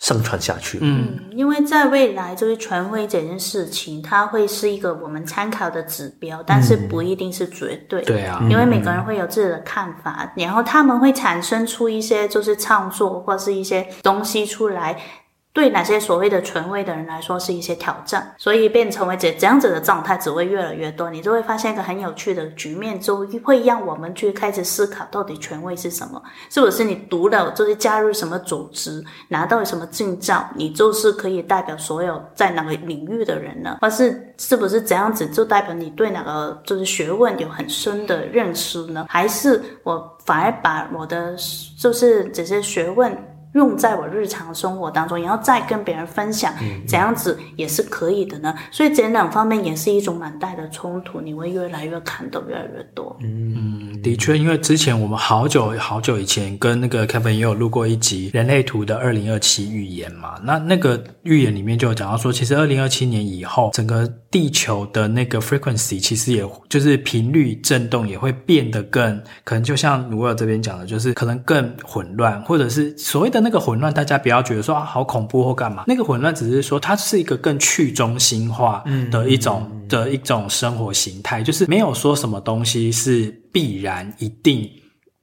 [0.00, 0.78] 生存下去。
[0.80, 8.02] 嗯，因为在未来，就是权威这件事情，它会是一个我们参考的指标，但是不一定是绝对。
[8.02, 14.98] 对啊，因为每个人会有自己的看法，然后他们会产生出一些就是创作或是一些东西出来。
[15.52, 26.22] 对哪些所谓的权威的人来说是一些挑战，所以变成为这这样子的状态只会越来越多，你就会发现一个很有趣的局面，就会让我们去开始思考到底权威是什么？
[26.48, 33.78] 是不是你读了就是加入什么组织，拿到什么证照，你就是可以代表所有在哪个领域的人呢？
[33.80, 39.06] 或是是不是这样子就代表你对哪个就是学问有很深的认识呢？
[39.08, 41.34] 还是我反而把我的
[41.76, 43.12] 就是这些学问？
[43.54, 46.54] 用在我日常生活当中，然后再跟别人分享，
[46.86, 48.54] 怎样子也是可以的呢。
[48.56, 53.16] 嗯、所以这两方面也是一种蛮大的冲突，你会越来越看到越来越多。
[53.22, 73.50] 嗯，的确，因为之前我们好久好久以前跟那个 Kevin 也有录过一集人类图的二零二七预言嘛，那那个预言里面就有讲到说，其实二零二七年以后，整个地球的那个 frequency 其实也就是频率震动也会变得更可能，就像 Noelle 这边讲的，就是可能更混乱，或者是所谓的。
[73.50, 75.82] 那个混乱，大家不要觉得说啊好恐怖或干嘛。
[75.88, 84.70] 那个混乱只是说，它是一个更去中心化的一种、嗯、的一种生活形态，就是没有说什么东西是必然一定。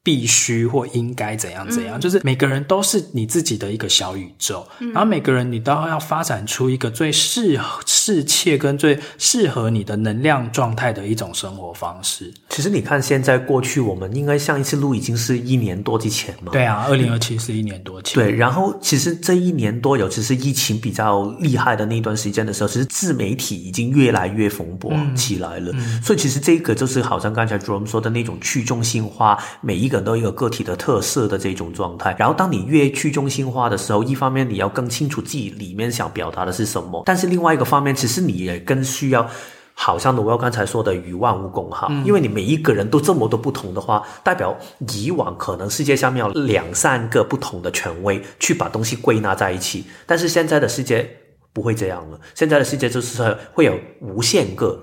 [0.08, 12.34] 必须或应该怎样怎样，嗯、就是每个人都是你自己的一个小宇宙，嗯、然后每个人你都要发展出一个最适适切跟最适合你的能量状态的一种生活方式。
[12.48, 16.54] 其实你看，现在过去我们应该上一次录已经是一年多之前嘛？
[16.54, 18.16] 对啊，二零二七是一年多前。
[18.16, 25.74] 对，然后其实这一年多，尤其是疫情比较厉害的那段时间的时候，其实自媒体已经越来越蓬勃起来了。
[25.74, 29.97] 嗯嗯、所以其实这个就是好像刚才 Jerome 说的那种去中心化，每一个。
[30.04, 39.30] 都有一个个体的特色的这种状态，然后当你越去中心化的时候，一方面你要更清楚自己里面想表达的是什么，但是另外一个方面，其实你也更需要，
[39.74, 44.58] 好像 Noelle 刚才说的与万物共哈，嗯、因为你每一个人都这么多不同的话，代表
[44.94, 51.10] 以往可能世界上面有两三个不同的权威去把东西归纳在一起，但是现在的世界
[51.54, 54.80] 不会这样了，现在的世界就是会有无限个。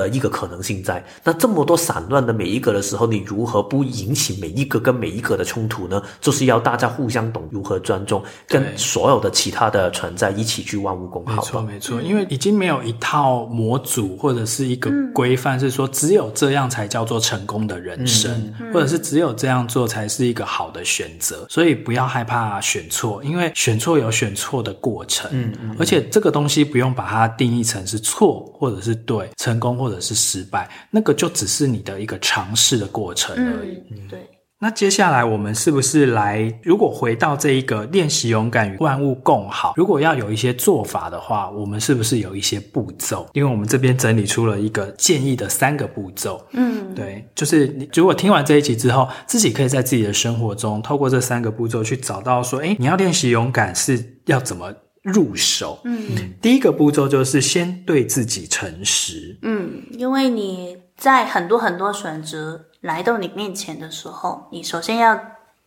[0.00, 1.02] 的一个可能性在。
[1.24, 6.02] 那这么多散乱的每一个的时候，你如何不引起每一个跟每一个的冲突呢？
[6.20, 11.36] 就是要大家互相懂如何尊重，跟所有的其他的存在一起去万物共好。
[11.36, 18.30] 没错，没错，因为已经没有一套模组或者是一个规范，是说只有这样才叫做成功的人生，
[18.60, 21.46] 嗯、或者是只有这样做才是一个好的选择。
[21.48, 25.30] 所以不要害怕选错，因为选错有选错的过程。
[25.32, 33.82] 嗯，嗯，而且这个东西不用把它定义成是错或者是对，成功或者是失败，那个就只是你的一个尝试的过程而已。
[33.90, 34.20] 嗯，对。
[34.58, 43.28] 那接下来我们是不是来，如果回到这一个练习勇敢与万物共好，如果要有一些做法的话，我们是不是有一些步骤？
[43.34, 46.42] 因为我们这边整理出了一个建议的三个步骤。
[46.52, 54.72] 嗯，对，就是你如果听完这一集之后，自己可以在自己的生活中，透过这三个步骤去找到说，诶，你要练习勇敢是要怎么
[55.06, 55.78] 入手？
[55.84, 59.38] 嗯，第一个步骤就是先对自己诚实。
[59.42, 62.62] 嗯，因为你在很多很多选择。
[62.82, 65.18] 来到你面前的时候，你首先要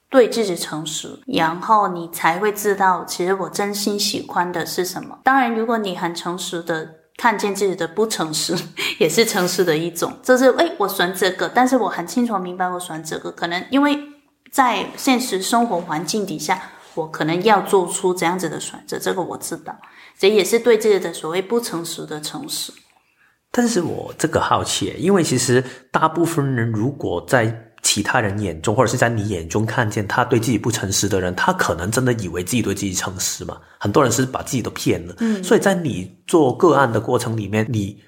[0.10, 5.20] 对自己诚实，然后你才会知道，其实我真心喜欢的是什么。
[5.22, 8.56] 当然，如果你很诚实的看见自己的不诚实，
[9.00, 10.14] 也是诚实的一种。
[10.24, 14.00] 就是，诶，我选这个，但是我很清楚明白，我选这个，可能因为
[14.50, 16.62] 在现实生活环境底下，
[16.96, 19.76] 我可能要做出这样子的选择，这个我知道。
[20.18, 22.74] 这也是对自己的所谓不诚实的诚实。
[23.52, 33.58] 但是我这个好奇，因为其实大部分人如果在其他人眼中，或者是在你眼中看见他对自己不诚实的人，他可能真的以为自己对自己诚实嘛？
[33.80, 35.16] 很多人是把自己都骗了。
[35.20, 38.02] 嗯，所以在你做个案的过程里面，你。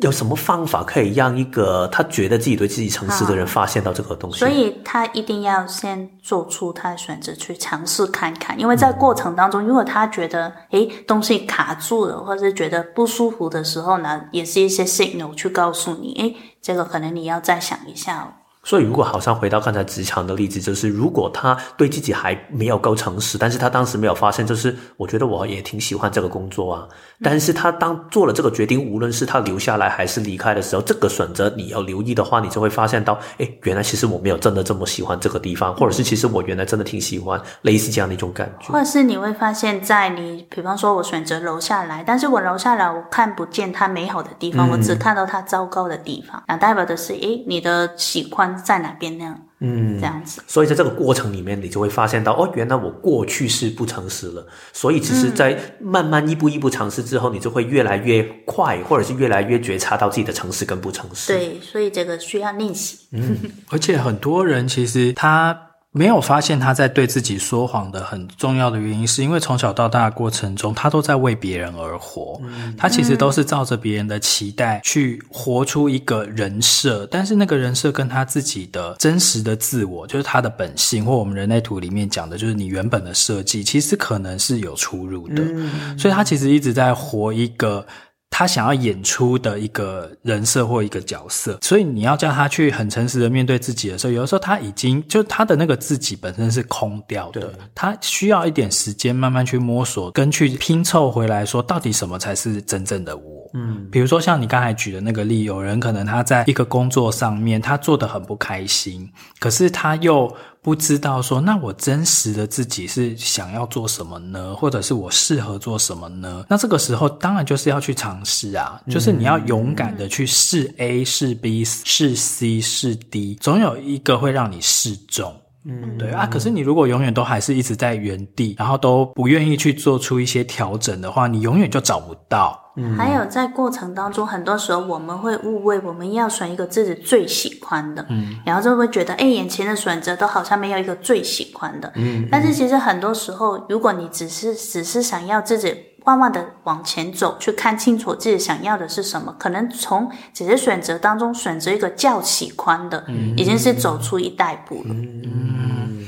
[0.00, 4.38] 有什么方法可以让一个他觉得自己对自己诚实的人发现到这个东西？
[4.38, 8.58] 所以他一定要先做出他的选择，去尝试看看。
[8.58, 18.39] 因为在过程当中，如果他觉得诶东西卡住了，或者是觉得不舒服的时候呢，也是一些 signal 去告诉你，诶这个可能你要再想一下哦。
[18.62, 26.86] 所以，如果好像回到刚才职场的例子，就是如果他对自己还没有够诚实，但是他当时没有发现，就是我觉得我也挺喜欢这个工作啊。
[27.22, 38.72] 但是他当做了这个决定，无论是他留下来还是离开的时候，这个选择你要留意的话，你就会发现到，哎，原来其实我没有真的这么喜欢这个地方，或者是其实我原来真的挺喜欢类似这样的一种感觉。
[38.72, 49.36] 或者是你会发现，在你比方说我选择留下来，但是我留下来我看不见它美好的地方，嗯、我只看到它糟糕的地方，那代表的是，哎，你的喜欢在哪边呢？
[49.60, 54.46] 嗯，这样子，所以在这个过程里面，你就会发现到，哦，原来我过去是不诚实了。
[54.72, 61.32] 所以，只是在慢慢一步一步尝试之后，你就会越来越快，或者是越来越觉察到自己的诚实跟不诚实。
[61.32, 63.00] 对，所以这个需要练习。
[63.12, 63.36] 嗯，
[63.68, 65.69] 而且很多人其实他。
[65.92, 72.40] 没有发现他在对自己说谎的很重要的原因，是因为从小到大的过程中，他都在为别人而活。
[72.44, 85.42] 嗯，他其实都是照着别人的期待去活出一个人设，但是那个人设跟他自己的真实的自我，就是他的本性，或我们人类图里面讲的，就是你原本的设计，其实可能是有出入的。
[85.42, 87.84] 嗯，所以他其实一直在活一个。
[88.30, 103.50] 他想要演出的一个人设或一个角色，所以你要叫他去很诚实的面对自己的时候，有的时候他已经就他的那个自己本身是空掉的，他需要一点时间慢慢去摸索跟去拼凑回来，说到底什么才是真正的我。
[103.52, 110.34] 嗯，比如说像你刚才举的那个例，有人可能他在一个工作上面他做得很不开心，可是他又。
[110.62, 114.54] 不知道说，那我真实的自己是想要做什么呢？
[114.54, 116.44] 或者是我适合做什么呢？
[116.50, 125.34] 那这个时候当然就是要去尝试啊，就是你要勇敢的去试 A、试 B、试 C、试 D，总有一个会让你试中。
[125.64, 126.26] 嗯，对啊。
[126.26, 132.58] 可是你如果永远都还是一直在原地，然后都不愿意去做出一些调整的话，你永远就找不到。
[132.76, 145.74] 嗯，还有在过程当中，很多时候我们会误会，我们要选一个自己最喜欢的，嗯，然后就会觉得，哎，眼前的选择都好像没有一个最喜欢的，嗯，但是其实很多时候，如果你只是只是想要自己
[146.10, 154.94] 慢慢的往前走，去看清楚自己想要的是什么，可能从只是选择当中选择一个较喜欢的，嗯，已经是走出一大步了，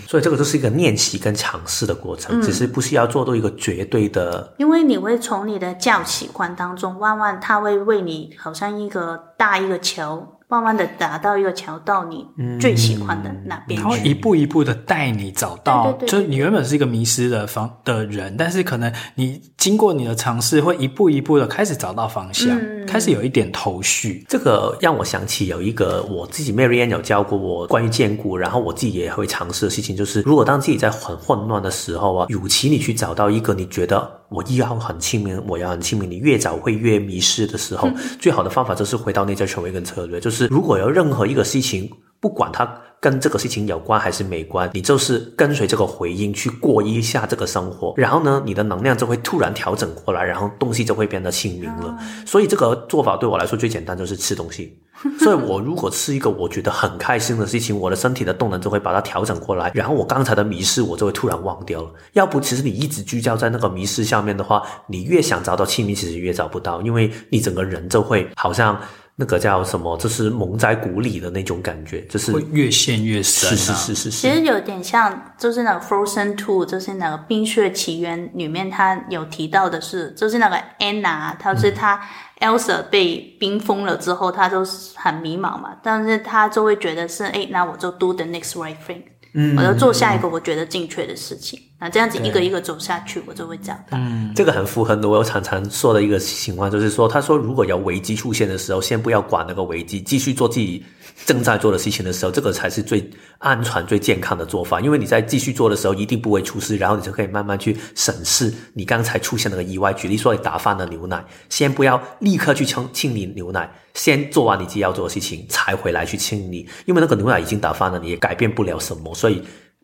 [0.09, 4.41] 所以这个就是一个练习跟尝试的过程，只是不是要做到一个绝对的。
[4.41, 10.27] 嗯，因为你会从你的较喜欢当中，慢慢它会为你好像一个大一个桥。
[10.53, 12.27] 慢慢的达到一个桥，到你
[12.61, 24.23] 最喜欢的那边，他会一步一步的带你找到，对对对对，就是你原本是一个迷失的方的人，但是可能你经过你的尝试，会一步一步的开始找到方向，嗯、开始有一点头绪。
[24.29, 34.21] 这个让我想起有一个我自己，Mary Anne 有教过我关于建骨，然后我自己也会尝试的事情，就是如果当自己在很混乱的时候啊，与其你去找到一个你觉得。
[34.33, 41.91] 我一要很清明，我要很清明，你越早会越迷失的时候，嗯、最好的方法就是回到内在权威跟策略，就是如果有任何一个事情，
[42.21, 42.65] 不管它
[43.03, 51.97] 跟这个事情有关还是没关，你就是跟随这个回音去过一下这个生活，然后呢，你的能量就会突然调整过来，然后东西就会变得清明了。
[51.99, 54.79] 嗯、所以这个做法对我来说最简单，就是吃东西。
[55.19, 61.91] 所以我如果吃一个我觉得很开心的事情，我的身体的动能就会把它调整过来，然后我刚才的迷失我就会突然忘掉了。
[62.13, 68.81] 要不，其实你一直聚焦在那个迷失下面的话，你越想找到清明，其实越找不到，因为你整个人就会好像
[69.23, 73.55] 那个叫什么，就是蒙在鼓里的那种感觉，就是会越陷越深啊。
[73.55, 74.29] 是是是是是。
[74.29, 81.95] 其实有点像，就是那个 Frozen Two，就是那个冰雪奇缘里面，他有提到的是，就是那个 Anna，他是他。
[81.95, 82.09] 嗯
[82.43, 84.65] Elsa 被冰封了之后，他就
[84.97, 89.01] 很迷茫嘛，但是他就会觉得是，哎，那我就 do the next right thing，
[89.35, 91.59] 嗯，我要做下一个我觉得正确的事情。
[91.79, 93.99] 那这样子一个一个走下去，我就会长大。
[93.99, 100.85] 嗯，这个很符合我有常常说的一个情况，就是说，他说如果有危机出现的时候，先不要管那个危机，继续做自己。
[101.25, 103.09] 正在做的事情的时候，这个才是最
[103.39, 104.81] 安全、最健康的做法。
[104.81, 109.93] 因为你在继续做的时候，一定不会出事，然后你就可以慢慢去审视你刚才出现那个意外。
[109.93, 116.69] 举例说，你打翻了牛奶，先不要立刻去清清理牛奶，先做完你自己要做的事情，才回来去清理。
[116.87, 119.43] 因为那个牛奶已经打翻了，你也改变不了什么，所以。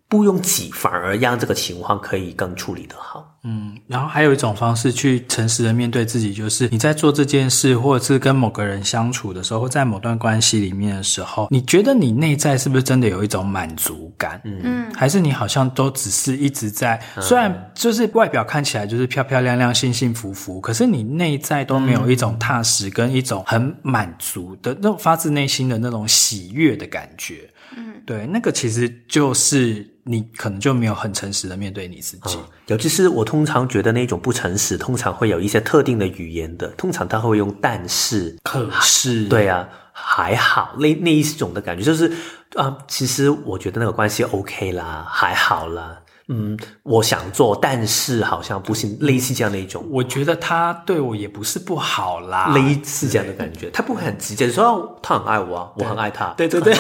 [0.09, 3.37] 不用挤，反而让这个情况可以更处理得好。
[3.45, 14.41] 嗯，然后还有一种方式去诚实的面对自己，就是你在做这件事，或者是跟某个人相处的时候，或在某段关系里面的时候，你觉得你内在是不是真的有一种满足感？
[14.45, 27.49] 嗯，还是你好像都只是一直在，虽然就是外表看起来就是漂漂亮亮、幸幸福福，可是你内在都没有一种踏实跟一种很满足的那种发自内心的那种喜悦的感觉。
[27.77, 32.39] 嗯，对，那个其实就是你可能就没有很诚实的面对你自己。
[32.39, 42.11] 嗯，尤其是我通常觉得那种不诚实，通常会有一些特定的语言的，通常他会用但是、可是，对啊，还好，那那一种的感觉就是
[42.55, 45.99] 啊，其实我觉得那个关系 OK 啦，还好啦，
[46.29, 49.87] 嗯，我想做，但是好像不行类似这样的一种。
[49.91, 56.75] 我觉得他对我也不是不好啦，类似这样的感觉，他不会很直接说他很爱我啊，我很爱他，对对对。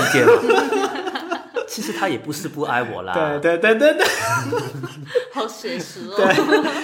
[1.79, 4.07] 其实他也不是不爱我啦，对对对对对，
[5.33, 6.27] 好写实哦，对，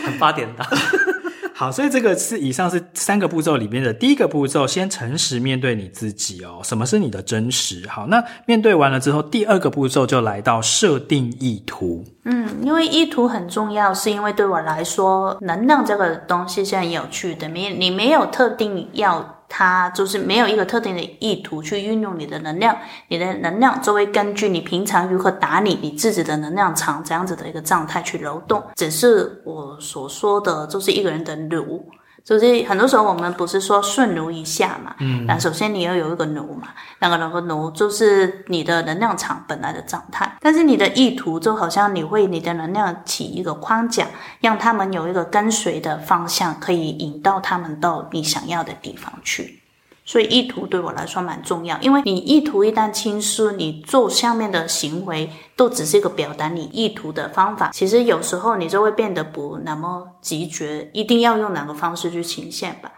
[0.04, 0.64] 很八点档。
[1.52, 6.60] 好，所以这个是以上是三个步骤里面的第一个步骤，先诚实面对你自己哦。
[6.62, 7.88] 什么是你的真实？
[7.88, 12.04] 好，那面对完了之后，第二个步骤就来到设定意图。
[12.24, 19.33] 嗯，因为意图很重要，是因为对我来说，能量这个东西是很有趣的，没你没有特定要。
[19.48, 22.76] 它就是没有一个特定的意图去运用你的能量，
[23.08, 28.62] 你的能量就会根据你平常如何打理你自己的能量场这样子的一个状态去流动。
[28.74, 31.84] 只是我所说的，就是一个人的流。
[32.24, 36.68] 就是很多时候我们不是说顺奴一下嘛，嗯，那首先你要有一个奴嘛，
[36.98, 44.06] 那个那个奴就是你的能量场本来的状态，但是你的意图就好像你为你的能量起一个框架，
[44.40, 49.60] 让他们有一个跟随的方向，可以引到他们到你想要的地方去。
[50.04, 57.70] 所以意图对我来说蛮重要，因为你意图一旦清晰，你做下面的行为都只是一个表达你意图的方法。
[57.72, 62.92] 其实有时候你就会变得不那么直觉，一定要用哪个方式去呈现吧。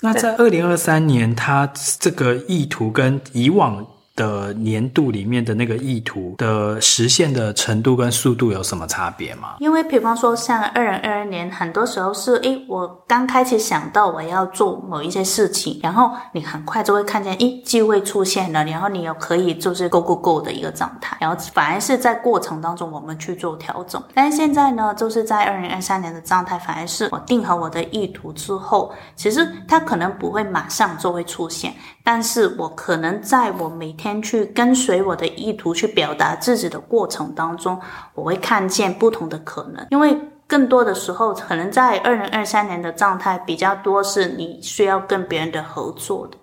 [0.00, 3.86] 那在二零二三年，他这个意图跟以往。
[4.14, 9.54] 的年度里面的那个意图的实现的程度跟速度有什么差别吗？
[9.60, 24.02] 因为比方说像二零二二年，很多时候是诶，我刚开始想到我要做某一些事情，然后你很快就会看见诶，机会出现了，然后你又可以就是 go go go 的一个状态，然后反而是在过程当中我们去做调整。
[24.12, 31.72] 但是现在呢，就是在二零二三年的状态，反而是我定好我的意图之后，其实它可能不会马上就会出现，
[32.04, 33.96] 但是我可能在我每。
[34.22, 37.78] 去跟随我的意图去表达自己的过程当中，
[38.14, 39.86] 我会看见不同的可能。
[39.90, 46.36] 因为更多的时候，可能在二零二三年的状态比较多是你需要跟别人的合作的，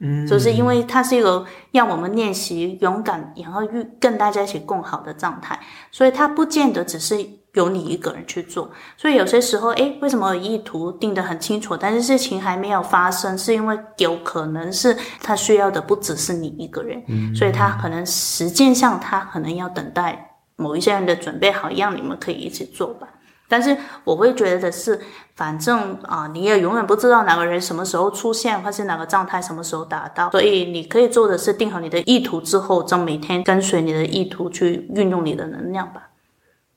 [0.00, 5.60] 嗯，就是因为它是一个让我们练习勇敢，然后与跟大家一起共好的状态，
[5.90, 7.41] 所以它不见得只是。
[7.54, 23.06] 由你一个人去做，所以有些时候，诶，为什么意图定得很清楚，但是事情还没有发生，是因为有可能是他需要的不只是你一个人，嗯，所以他可能实践上他可能要等待某一些人的准备好，让你们可以一起做吧。
[23.48, 24.98] 但是我会觉得的是，
[25.36, 36.08] 反正啊，你也永远不知道哪个人什么时候出现，或是哪个状态什么时候达到，所以你可以做的是定好你的意图之后，就每天跟随你的意图去运用你的能量吧。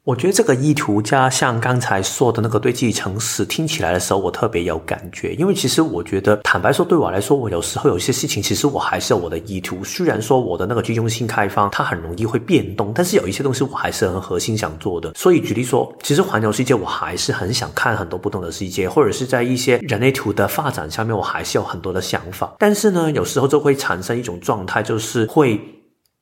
[0.05, 5.33] 我觉得这个意图加像刚才说的那个对自己诚实，听起来的时候我特别有感觉。
[5.33, 9.83] 因为其实我觉得，坦白说，对我来说，我有时候有些事情，其实我还是有我的意图。
[9.83, 15.11] 虽然说我的那个居中性开放，它很容易会变动，但是有一些东西我还是很核心想做的。
[15.15, 22.53] 所以举例说，其实环游世界，我还是很想看很多不同的世界，或者是在一些人类图的发展上面，我还是有很多的想法。
[22.59, 25.59] 但是呢，有时候就会产生一种状态，就是会。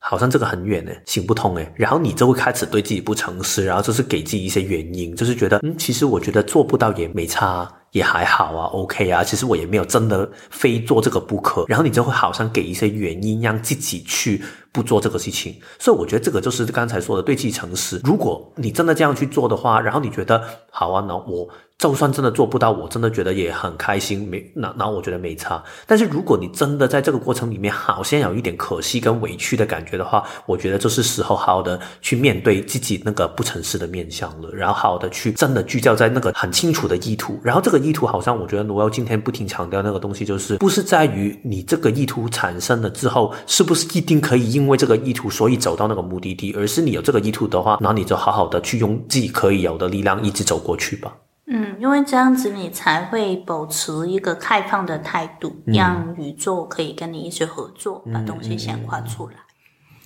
[0.06, 7.68] 好像这个很远呢，行不通诶，然后你就会开始对自己不诚实，然后就是给自己一些原因，就是觉得，嗯，其实我觉得做不到也没差。
[7.94, 14.42] 也还好啊，OK 啊，其实我也没有真的非做这个不可，然后你就会好像给一些原因让自己去
[14.72, 18.00] 不做这个事情，所以我觉得这个就是刚才说的对自己诚实。
[18.02, 20.42] 如果你真的这样去做的话，然后你觉得
[20.72, 21.48] 好啊，那我
[21.78, 25.62] 就算真的做不到，我真的觉得也很开心，没那那我觉得没差。
[25.86, 37.84] 但是如果你真的在这个过程里面好像有一点可惜跟委屈的感觉的话，我觉得就是时候好好的去面对自己那个不诚实的面相了，然后好好的去真的聚焦在那个很清楚的意图，然后这个。
[37.84, 51.12] 意图好像，我觉得罗耀今天不停强调那个东西，就是不是在于你这个意图产生了之后，是不是一定可以因为这个意图所以走到那个目的地，而是你有这个意图的话，那你就好好的去用自己可以有的力量一直走过去吧。
[51.46, 59.34] 嗯，因为这样子你才会保持一个开放的态度，让宇宙可以跟你一起合作，把东西显化出来。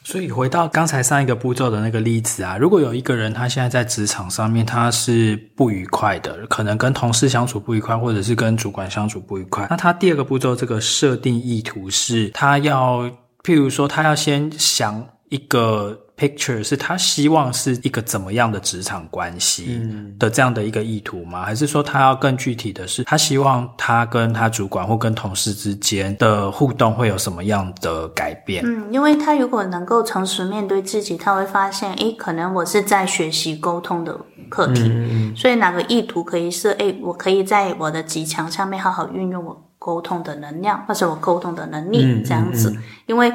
[0.03, 13.03] 所以回到刚才上一个步骤的那个例子啊，如果有一个人他现在在职场上面他是不愉快的，可能跟同事相处不愉快，或者是跟主管相处不愉快，那他第二个步骤这个设定意图是，他要
[13.45, 16.07] 譬如说他要先想一个。
[16.19, 19.81] Picture 是他希望是一个怎么样的职场关系
[20.19, 21.45] 的这样的一个意图吗？
[21.45, 28.65] 还是说他要更具体的是，他希望他跟他主管或跟同事之间的互动会有什么样的改变？
[28.67, 43.33] 嗯，因为他如果能够诚实面对自己，他会发现，诶，可能我是在学习沟通的课题，嗯，所以哪个意图可以是，诶，我可以在我的极强上面好好运用我沟通的能量，或者我沟通的能力，这样子，因为。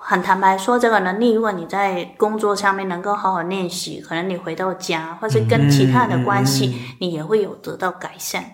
[0.00, 8.44] 很坦白说，这个能力，如果你在工作上面能够好好练习，可能你回到家或是跟其他人的关系，你也会有得到改善。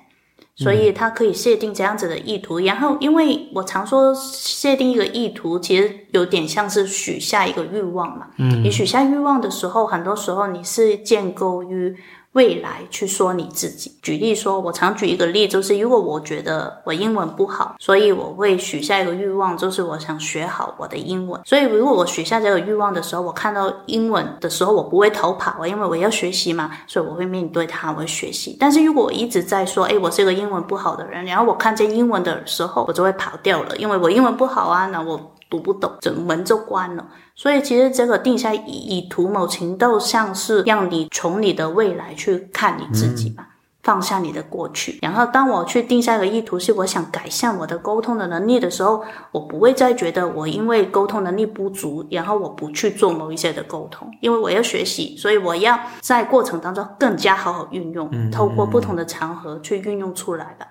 [0.56, 2.60] 所以，他可以设定这样子的意图。
[2.60, 8.28] 然后，因为我常说，设定一个意图，其实有点像是许下一个欲望嘛。
[8.38, 11.96] 嗯，你许下欲望的时候，很多时候你是建构于。
[12.34, 13.90] 未来去说你自己。
[14.02, 21.40] 举例说，我常举一个例，就是如果我觉得我英文不好，所以我会许下一个欲望，就是我想学好我的英文。
[21.44, 28.56] 所以如果我许下这个欲望的时候，我看到英文的时候，我不会逃跑，因为我要学习嘛，所以我会面对它，我会学习。
[28.58, 35.20] 但是如果我一直在说，诶，我是一个英文不好的人，然后我看见英文的时候，我就会跑掉了，因为我英文不好啊，那我。
[35.50, 37.06] 读不懂，这门就关了。
[37.36, 43.48] 所以其实这个定下以图，谋情窦像是让你从你的未来去看你自己吧，
[43.82, 44.98] 放下你的过去。
[45.02, 60.66] 然后当我去定下一个意图，是我想改善我的沟通的能力的时候，我不会再觉得我因为沟通能力不足，然后我不去做某一些的沟通，因为我要学习，所以我要在过程当中更加好好运用，透过不同的场合去运用出来吧。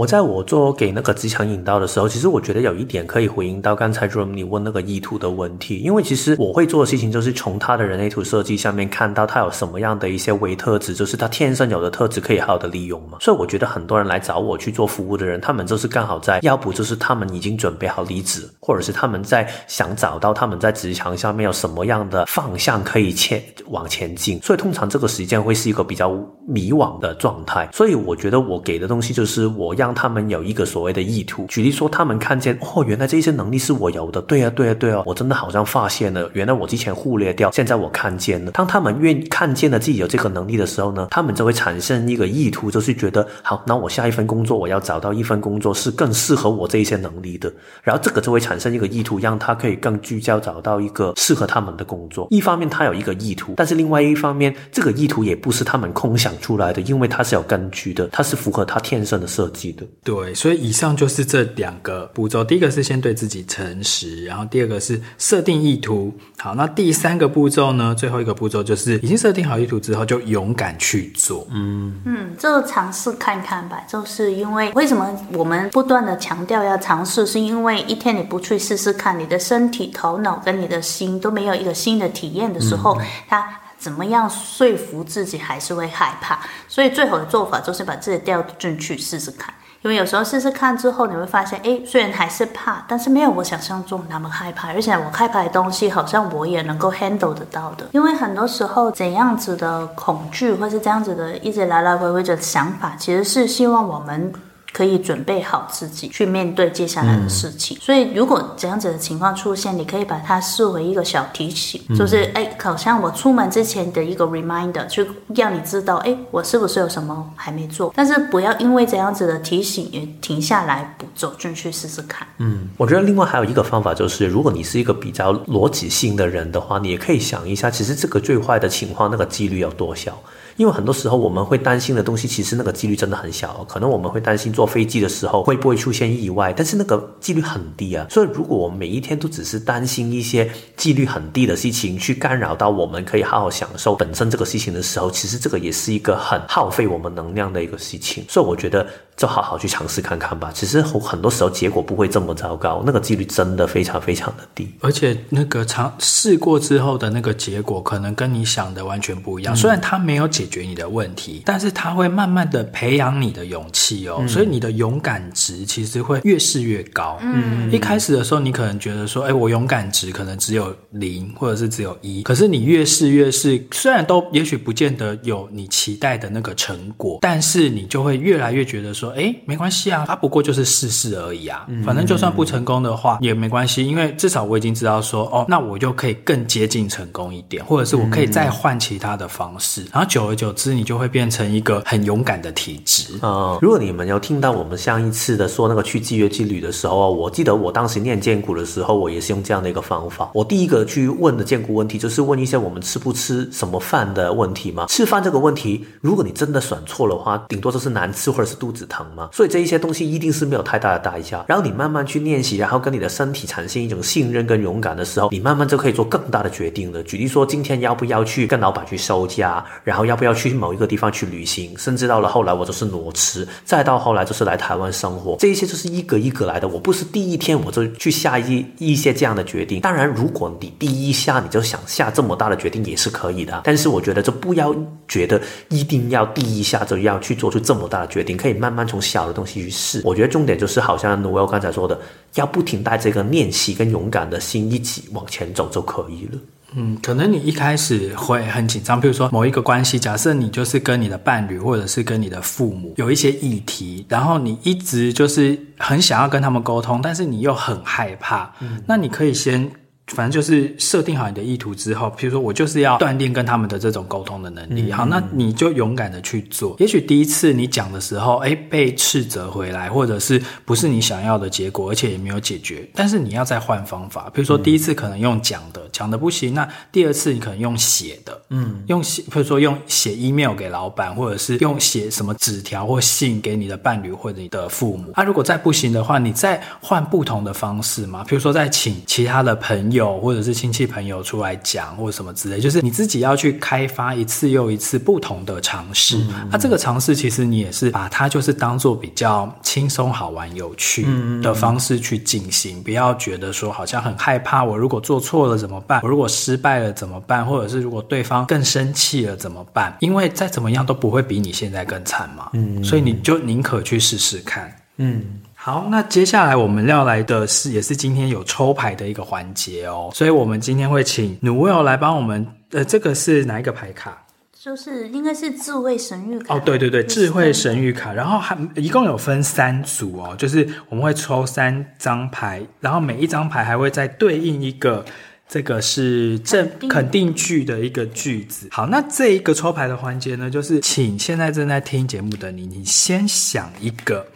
[0.00, 13.18] 我在我做给那个职场引导的时候，其实我觉得有一点可以回应到刚才 r o m 你问那个意图的问题，因为其实我会做的事情就是从他的人类图设计上面看到他有什么样的一些微特质，就是他天生有的特质可以好好的利用嘛。
[13.20, 24.40] 所以我觉得很多人来找我去做服务的人，他们就是刚好在，要不就是他们已经准备好离职，或者是他们在想找到他们在职场上面有什么样的方向可以前往前进。
[24.40, 26.10] 所以通常这个时间会是一个比较
[26.48, 27.68] 迷惘的状态。
[27.74, 29.74] 所以我觉得我给的东西就是我。
[29.80, 38.50] 让他们有一个所谓的意图，举例说，他们看见哦，原来这些能力是我有的，对啊，对啊，对啊，我真的好像发现了，原来我之前忽略掉，现在我看见了。
[38.52, 52.26] 当他们愿意看见了自己有这个能力的时候呢，他们就会产生一个意图，就是觉得好，那我下一份工作我要找到一份工作是更适合我这一些能力的，然后这个就会产生一个意图，让他可以更聚焦找到一个适合他们的工作。
[52.30, 59.69] 一方面他有一个意图，但是另外一方面，这个意图也不是他们空想出来的，因为它是有根据的，它是符合他天生的设计。
[60.02, 62.44] 对，所以以上就是这两个步骤。
[62.44, 66.12] 第一个是先对自己诚实，然后第二个是设定意图。
[66.38, 67.94] 好，那第三个步骤呢？
[67.94, 71.46] 最后一个步骤就是已经设定好意图之后，就勇敢去做。
[71.50, 73.80] 嗯嗯，就尝试看看吧。
[73.88, 86.38] 就是因为为什么我们不断的强调要尝试，是因为一天你不去试试看，你的身体、头脑跟你的心都没有一个新的体验的时候，嗯、它怎么样说服自己还是会害怕。
[86.68, 89.52] 所以最好的做法就是把自己掉进去试试看。
[89.82, 97.86] 因为有时候试试看之后，你会发现，哎，虽然还是怕，但是没有我想象中那么害怕，而且我害怕的东西好像我也能够 handle 得到的。
[97.92, 104.32] 因为很多时候，怎样子的恐惧，或是这样子的一直来来回回的想法，其实是希望我们。
[104.72, 115.04] 可以准备好自己去面对接下来的事情，嗯、所以如果这样子的情况出现，你可以把它视为一个小提醒，嗯、就是哎，好像我出门之前的一个 reminder，就
[115.34, 117.92] 让你知道，哎，我是不是有什么还没做？
[117.96, 122.26] 但是不要因为这样子的提醒也停下来不走进去试试看。
[122.38, 130.16] 嗯，我觉得另外还有一个方法就是，如果你是一个比较逻辑性的人的话，你也可以想一下，其实这个最坏的情况那个几率有多小？
[130.56, 133.64] 因为很多时候我们会担心的东西，其实那个几率真的很小。
[133.68, 138.06] 可能我们会担心坐飞机的时候会不会出现意外，但是那个几率很低啊。
[138.10, 148.24] 所以如果我们每一天都只是担心一些几率很低的事情，去干扰到我们可以好好享受本身这个事情的时候，其实这个也是一个很耗费我们能量的一个事情。
[148.28, 148.86] 所以我觉得。
[149.20, 150.50] 就好好去尝试看看吧。
[150.54, 154.66] 其实很多时候结果不会这么糟糕，那个几率真的非常非常的低。
[154.80, 159.52] 而且那个尝试过之后的那个结果，可能跟你想的完全不一样。
[159.52, 164.20] 嗯、虽然它没有解决你的问题，但是它会慢慢的培养你的勇气哦。
[164.20, 167.18] 嗯、所以你的勇敢值其实会越试越高。
[167.20, 172.22] 嗯，一开始的时候你可能觉得说，哎，我勇敢值可能只有零或者是只有一。
[172.22, 179.09] 可是你越试越试，虽然都也许不见得有你期待的那个成果，但是你就会越来越觉得说。
[179.16, 181.66] 哎，没关系啊，他不过就是试试而已啊。
[181.84, 189.84] 反正就算不成功的话也没关系，因为至少我已经知道说，哦，那我就可以更接近成功一点，或者是我可以再换其他的方式。
[189.92, 193.18] 然后久而久之，你就会变成一个很勇敢的体质。
[193.22, 200.30] 嗯，如果你们有听到我们上一次的说那个去季月之旅的时候，我记得我当时念荐股的时候，我也是用这样的一个方法。
[200.34, 204.86] 我第一个去问的荐股问题，就是问一些我们吃不吃什么饭的问题嘛。
[204.86, 208.99] 吃饭这个问题，如果你真的选错的话，顶多就是难吃或者是肚子疼。
[209.32, 211.44] 所以这一些东西一定是没有太大的代价。
[211.48, 217.02] 然后你慢慢去练习，然后跟你的身体产生一种信任跟勇敢的时候，你慢慢就可以做更大的决定了。
[217.02, 226.68] 举例说，今天要不要去跟老板去收假，然后要不要去某一个地方去旅行，甚至到了后来我就是裸辞，再到后来就是来台湾生活，这一些就是一格一格来的。
[226.68, 229.80] 我不是第一天我就去下一一些这样的决定。
[229.80, 234.74] 当然，如果你第一下你就想下这么大的决定也是可以的，但是我觉得就不要
[235.08, 239.00] 觉得一定要第一下就要去做出这么大的决定，可以慢慢从。
[239.10, 241.98] 小的东西去试，我觉得重点就是，好像 Noelle 刚才说的，
[242.34, 246.38] 要不停带这个练习跟勇敢的心一起往前走就可以了。
[246.76, 259.68] 嗯，可能你一开始会很紧张，比如说某一个关系，假设你就是跟你的伴侣或者是跟你的父母有一些议题，然后你一直就是很想要跟他们沟通，但是你又很害怕，嗯，那你可以先。
[260.10, 266.74] 反正就是设定好你的意图之后，比如说我就是要锻炼跟他们的这种沟通的能力，嗯、好，那你就勇敢的去做。
[266.80, 274.28] 也许第一次你讲的时候，哎，被斥责回来，或者是不是你想要的结果，而且也没有解决，但是你要再换方法。
[274.34, 285.12] 比如说第一次可能用讲的，讲的不行，那第二次你可能用写的，嗯，用写，比如说用写 email 给老板，或者是用写什么纸条或信给你的伴侣或者你的父母。
[285.14, 289.99] 啊，如果再不行的话，你再换不同的方式嘛，比如说再请其他的朋友。
[290.00, 296.16] 有或者是亲戚朋友出来讲或者什么之类，就是你自己要去开发一次又一次不同的尝试。
[296.16, 301.06] 那、嗯嗯啊、这个尝试其实你也是把它就是当做比较轻松、好玩、有趣
[301.42, 304.64] 的方式去进行，不要觉得说好像很害怕。
[304.64, 306.00] 我如果做错了怎么办？
[306.02, 307.44] 我如果失败了怎么办？
[307.44, 309.94] 或者是如果对方更生气了怎么办？
[310.00, 312.50] 因为再怎么样都不会比你现在更惨嘛。
[312.54, 314.74] 嗯，嗯，所以你就宁可去试试看。
[314.96, 315.22] 嗯。
[315.62, 324.24] 好，那接下来我们要来的是，也是今天有抽牌的一个环节哦，所以我们今天会请 Noelle 来帮我们，呃，这个是哪一个牌卡？
[324.58, 326.54] 就是应该是智慧神谕卡。
[326.54, 335.04] 哦，对对对，智慧神谕卡，然后还一共有分三组哦，就是我们会抽三张牌，然后每一张牌还会再对应一个，
[335.46, 338.66] 这个是正肯定句的一个句子。
[338.70, 344.26] 好，那这一个抽牌的环节呢，就是请现在正在听节目的你，你先想一个。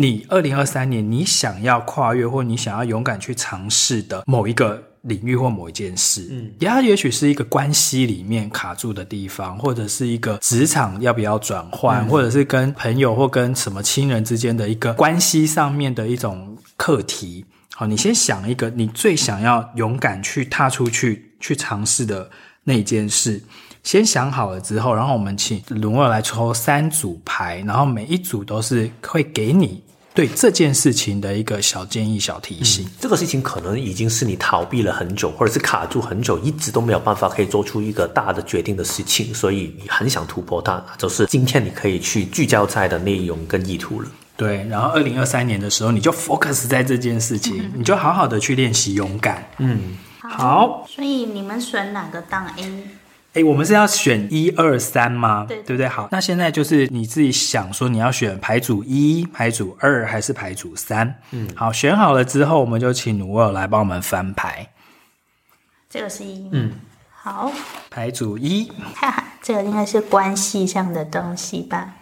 [0.00, 17.44] 你二零二三年，你想要跨越或你想要勇敢去尝试的某一个领域或某一件事，嗯，它也许是一个关系里面卡住的地方，或者是一个职场要不要转换，嗯，或者是跟朋友或跟什么亲人之间的一个关系上面的一种课题。
[17.74, 22.30] 好，你先想一个你最想要勇敢去踏出去去尝试的
[22.62, 23.42] 那件事。
[23.82, 29.82] 先想好了之后，然后我们请 Noelle 来抽三组牌，然后每一组都是会给你
[30.18, 32.84] 对这件事情的一个小建议、小提醒。
[32.84, 44.08] 嗯，这个事情可能已经是你逃避了很久，或者是卡住很久，一直都没有办法可以做出一个大的决定的事情，所以你很想突破它，就是今天你可以去聚焦在的内容跟意图了。
[44.36, 49.48] 对，然后二零二三年的时候，你就 focus 在这件事情，嗯、你就好好的去练习勇敢。
[49.58, 50.28] 嗯，好。
[50.28, 52.82] 好，所以你们选哪个当 A？
[53.38, 55.44] 哎，我们是要选一二三吗？
[55.46, 55.86] 对，对不对？
[55.86, 61.14] 好，那现在就是你自己想说你要选牌组一、牌组二还是牌组三？
[61.30, 64.68] 嗯，好，选好了之后，我们就请努尔来帮我们翻牌。
[65.88, 66.72] 这个是一，嗯，
[67.12, 67.52] 好，
[67.88, 71.94] 牌组一，哈哈，这个应该是关系上的东西吧？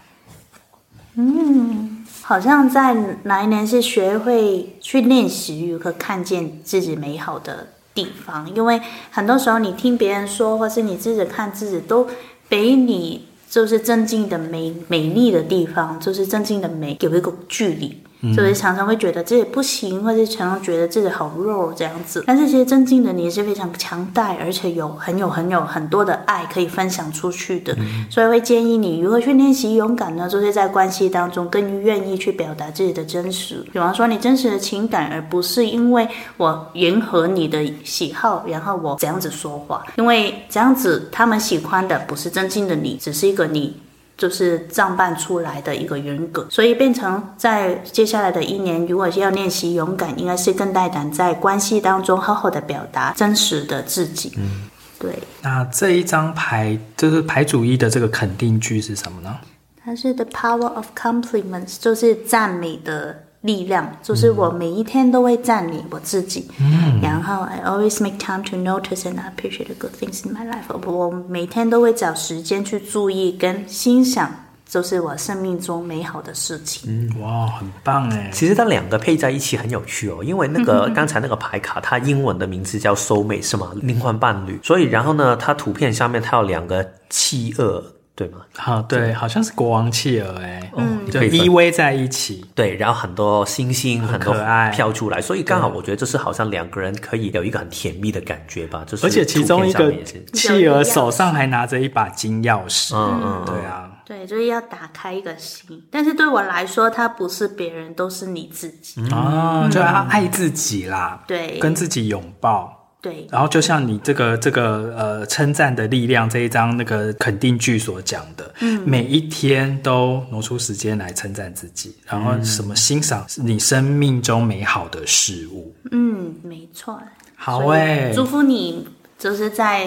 [1.16, 1.93] 嗯。
[2.22, 8.80] 好像在哪一年是学会去练习如何看见自己美好的地方，因为
[9.11, 12.07] 很多时候你听别人说，或是你自己看自己，都
[12.49, 18.03] 比你就是正经的美美丽的地方，就是正经的美有一个距离。
[18.35, 22.24] 所以常常会觉得自己不行，或者常常觉得自己好弱这样子。
[22.27, 27.77] 但是其实真正的你是非常强大，而且有很有很有很多的爱可以分享出去的。
[28.11, 30.29] 所以会建议你如何去练习勇敢呢？
[30.29, 33.64] 就是在关系当中更愿意去表达自己的真实。
[33.72, 39.85] 比方说你真实的情感，而不是因为我迎合你的喜好，然后我这样子说话。
[39.97, 43.77] 因为这样子他们喜欢的不是真正的你，只是一个你。
[44.17, 54.33] 就是装扮出来的一个人格，所以变成在接下来的一年，如果是要练习勇敢，应该是更大胆在关系当中好好的表达真实的自己。
[54.37, 55.19] 嗯，对。
[55.43, 59.37] 那这一张牌就是牌主一的这个肯定句是什么呢？
[59.85, 63.26] 它是 The Power of Compliments，就是赞美的。
[63.47, 70.76] 力量就是我每一天都会赞美我自己，嗯，然后 I always make time to notice and appreciate the good things in my life。
[70.84, 74.28] 我每天都会找时间去注意跟欣赏，
[74.68, 76.90] 就是我生命中美好的事情。
[76.90, 78.28] 嗯，哇，很棒哎！
[78.32, 83.70] 其实它两个配在一起很有趣哦，因为那个刚才那个牌卡，它英文的名字叫 Soulmate 是吗？
[83.76, 84.59] 灵魂伴侣。
[84.62, 87.82] 所以然后呢，它图片下面它有两个企鹅。
[88.17, 88.39] 对吗？
[88.57, 99.93] 好，对，好像是国王企鹅，哎，嗯，就依偎在一起，对，然后很多星星，很可爱，飘出来，所以刚好我觉得这是好像两个人可以有一个很甜蜜的感觉吧，就是，而且其中一个
[100.33, 112.76] 企鹅手上还拿着一把金钥匙，嗯嗯，对啊，对，就是要打开一个心，但是对我来说，它不是别人，都是你自己，啊，就要爱自己啦，对，跟自己拥抱。
[113.07, 127.00] 对，然后就像你这个这个呃称赞的力量这一张那个肯定句所讲的，嗯，每一天都挪出时间来称赞自己，然后什么欣赏你生命中美好的事物，嗯，没错，
[127.36, 128.84] 好诶，祝福你
[129.16, 129.86] 就是在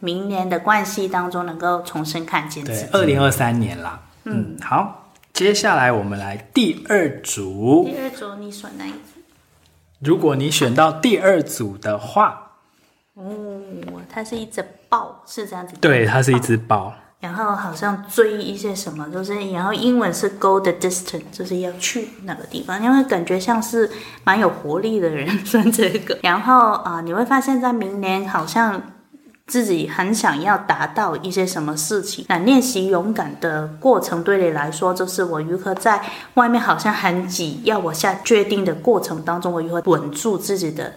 [0.00, 2.84] 明年的关系当中能够重新看见自己。
[2.90, 9.20] 对，二零二三年啦，嗯，好，接下来我们来第二组，第二组你选哪一组？
[10.00, 12.42] 如果你选到第二组的话。
[13.16, 13.60] 哦，
[14.08, 15.74] 它是一只豹，是这样子。
[15.80, 16.92] 对，它是一只豹。
[17.18, 23.90] 然后好像追一些什么，就是然后英文是 go the distance，就是要去那个地方，因为感觉像是
[24.22, 26.18] 蛮有活力的人 穿这个。
[26.22, 28.80] 然后啊、呃，你会发现在明年好像
[29.46, 32.26] 自己很想要达到一些什么事情。
[32.28, 36.04] 那练习勇敢的过程对你来说，就是我如何在
[36.34, 40.92] 外面好像很挤，要我下决定的过程当中，我如何稳住自己的。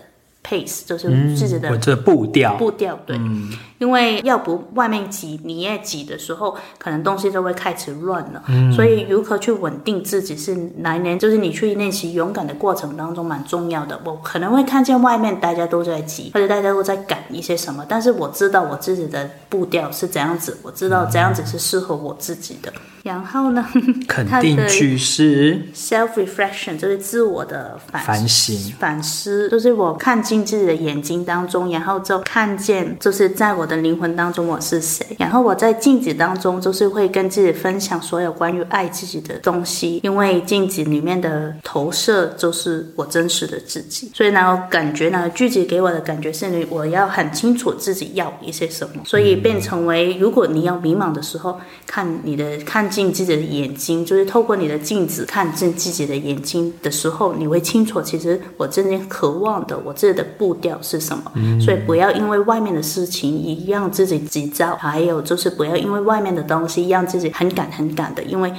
[0.50, 3.16] Pace 就是自己的、嗯、这步调，步调对。
[3.18, 8.44] 嗯因为要不外面挤，你也挤的时候，可能东西就会开始乱了。
[8.50, 13.98] 嗯，所以如何去稳定自己是来年，就是你去练习勇敢的过程当中蛮重要的。
[14.04, 22.74] 我可能会看见外面大家都在挤，或者大家都在赶一些什么，但是我知道我自己的步调是怎样子，我知道怎样子是适合我自己的。
[23.10, 23.66] 嗯、然后呢，
[24.08, 35.06] 肯定句是 self reflection，就是自我的反反省反思，就是我看进自己的眼睛当中，然后就看见就是在我的灵魂当中我是谁？
[35.18, 44.12] 然后我在镜子当中就是会跟自己分享所有关于爱自己的东西，因为镜子里面的投射就是我真实的自己。
[44.14, 61.32] 所以呢，我感觉呢，句子给我的感觉是，我要很清楚自己要一些什么，所以变成为，如果你要迷茫的时候，看你的看进自己的眼睛，就是透过你的镜子看进自己的眼睛的时候，你会清楚，其实我真正渴望的，我自己的步调是什么。
[61.60, 63.80] 所以不要因为外面的事情一样。
[63.90, 68.54] 自己急躁，还有就是不要因为外面的东西让自己很赶很赶的，因为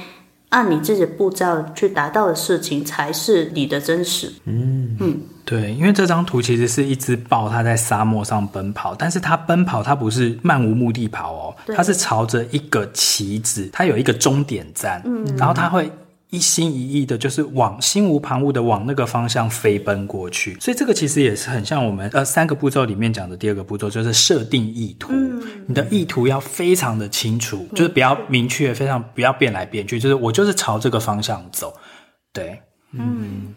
[0.49, 4.31] 按你自己步骤去达到的事情才是你的真实。
[5.51, 15.91] 对，因为这张图其实是一只豹，它在沙漠上奔跑，但是它奔跑它不是漫无目的跑哦，它是朝着一个旗子，它有一个终点站，嗯，然后它会。
[16.33, 25.09] 一心一意的，就是往心无旁骛的往那个方向飞奔过去，所以这个其实也是很像我们呃三个步骤里面讲的第二个步骤，就是设定意图。
[25.11, 31.73] 嗯，你的意图要非常的清楚，就是不要明确，非常不要变来变去，就是我就是朝这个方向走。
[32.31, 32.61] 对，
[32.93, 33.53] 嗯，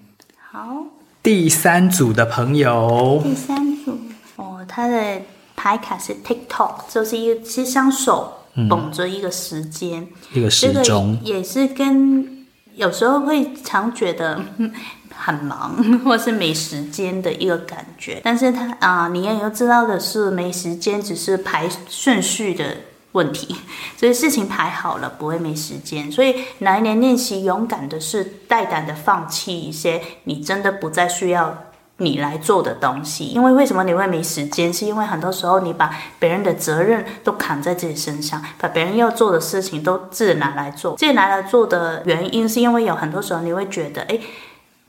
[0.51, 0.84] 好。
[1.25, 3.99] 第三组的朋友，第三组
[4.37, 5.22] 哦，他的
[5.57, 8.31] 牌卡是 TikTok，就是一个是双手
[8.68, 12.45] 捧着一个时间，嗯、一个时钟，这个也是跟
[12.75, 14.39] 有时候会常觉得
[15.16, 18.20] 很忙 或是没时间的一个感觉。
[18.22, 22.77] 但是他啊，你也要知道的是，没时间只是排顺序的。
[23.15, 23.57] 问题，
[23.97, 26.11] 所以事情排好了，不会没时间。
[26.11, 31.57] 所以来年练习勇敢的是，大胆的放弃一些你真的不再需要
[31.99, 33.27] 你来做的东西。
[33.27, 34.73] 因为为什么你会没时间？
[34.73, 40.97] 是因为很多时候你把别人的责任都扛在自己身上，把别人要做的事情都自己拿来做。
[40.97, 44.19] 自己拿来做的原因，是因为有很多时候你会觉得，哎，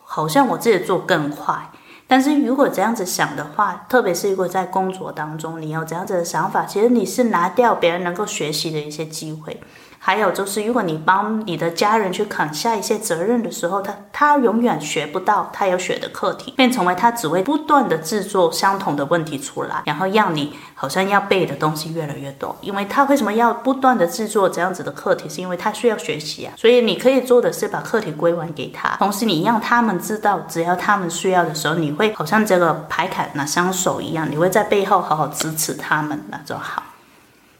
[0.04, 1.70] 好像我自己做更快。
[2.08, 9.60] 但是如果这样子想的话，特别是如果在工作当中，你有这样子的想法，其实你是拿掉别人能够学习的一些机会。
[10.06, 22.56] 还有就是，如果你帮你的家人去扛下一些责任的时候，他他永远学不到他要学的课题，变成为他只会不断的制作相同的问题出来，然后让你好像要背的东西越来越多。
[22.62, 26.54] 因为他为什么要不断的制作这样子的课题，是因为他需要学习啊。
[26.56, 36.84] 所以你可以做的是把课题归还给他，同时你让他们知道，只要他们需要的时候，你会好像这个牌卡拿双手一样，你会在背后好好支持他们，那就好。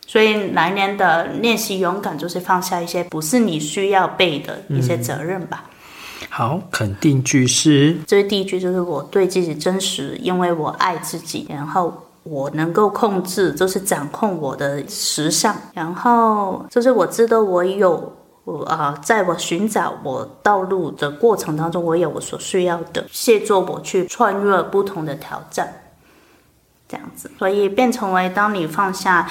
[0.08, 5.64] 所以来年的练习勇敢，就是放下一些不是你需要背的一些责任吧。
[6.22, 11.92] 嗯、好，肯定句是，这第一句就是我对自己真实，因为我爱自己，然后
[12.24, 25.74] 我能够控制，就是掌控我的时尚，然后就是我知道我有我啊，在我寻找我道路的过程当中，我有我所需要的，协助我去穿越不同的挑战，
[26.88, 29.28] 这样子，所以变成为当你放下。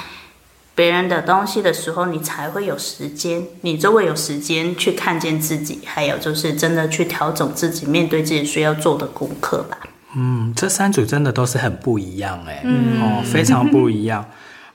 [0.75, 9.79] 别人的东西的时候，你才会有时间，你就会有时间去看见自己，还有就是真的去调整自己，面对自己需要做的功课吧。
[10.17, 14.25] 嗯，这三组真的都是很不一样哎，嗯，哦，非常不一样。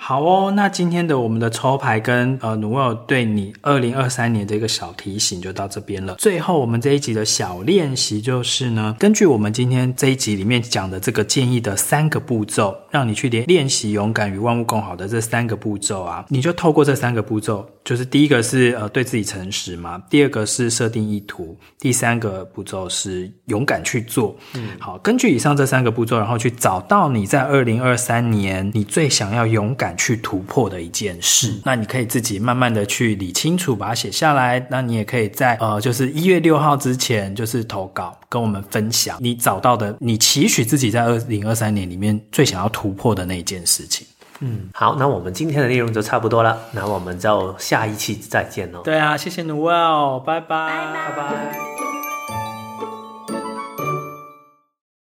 [0.02, 6.16] 好哦，那今天的我们的抽牌跟呃努尔对你二零二三年的一个小提醒就到这边了。
[6.16, 24.36] 最后我们这一集的小练习就是呢，根据我们今天这一集里面讲的这个建议的三个步骤，让你去练练习勇敢与万物共好的这三个步骤啊，你就透过这三个步骤，就是第一个是呃对自己诚实嘛，第二个是设定意图，第三个步骤是勇敢去做。
[24.56, 34.66] 嗯，好，根据以上这三个步骤，然后去找到你在二零二三年你最想要勇敢去突破的一件事，那你可以自己慢慢的去理清楚，把它写下来。
[34.70, 44.06] 那你也可以在呃，就是一月六号之前，就是投稿跟我们分享你找到的，你期许自己在二零二三年里面最想要突破的那一件事情。
[44.42, 48.82] 嗯，好，那我们今天的内容就差不多了，那我们就下一期再见喽。
[48.84, 51.12] 对啊，谢谢 Noel，拜拜，拜拜。
[51.12, 51.79] 拜拜。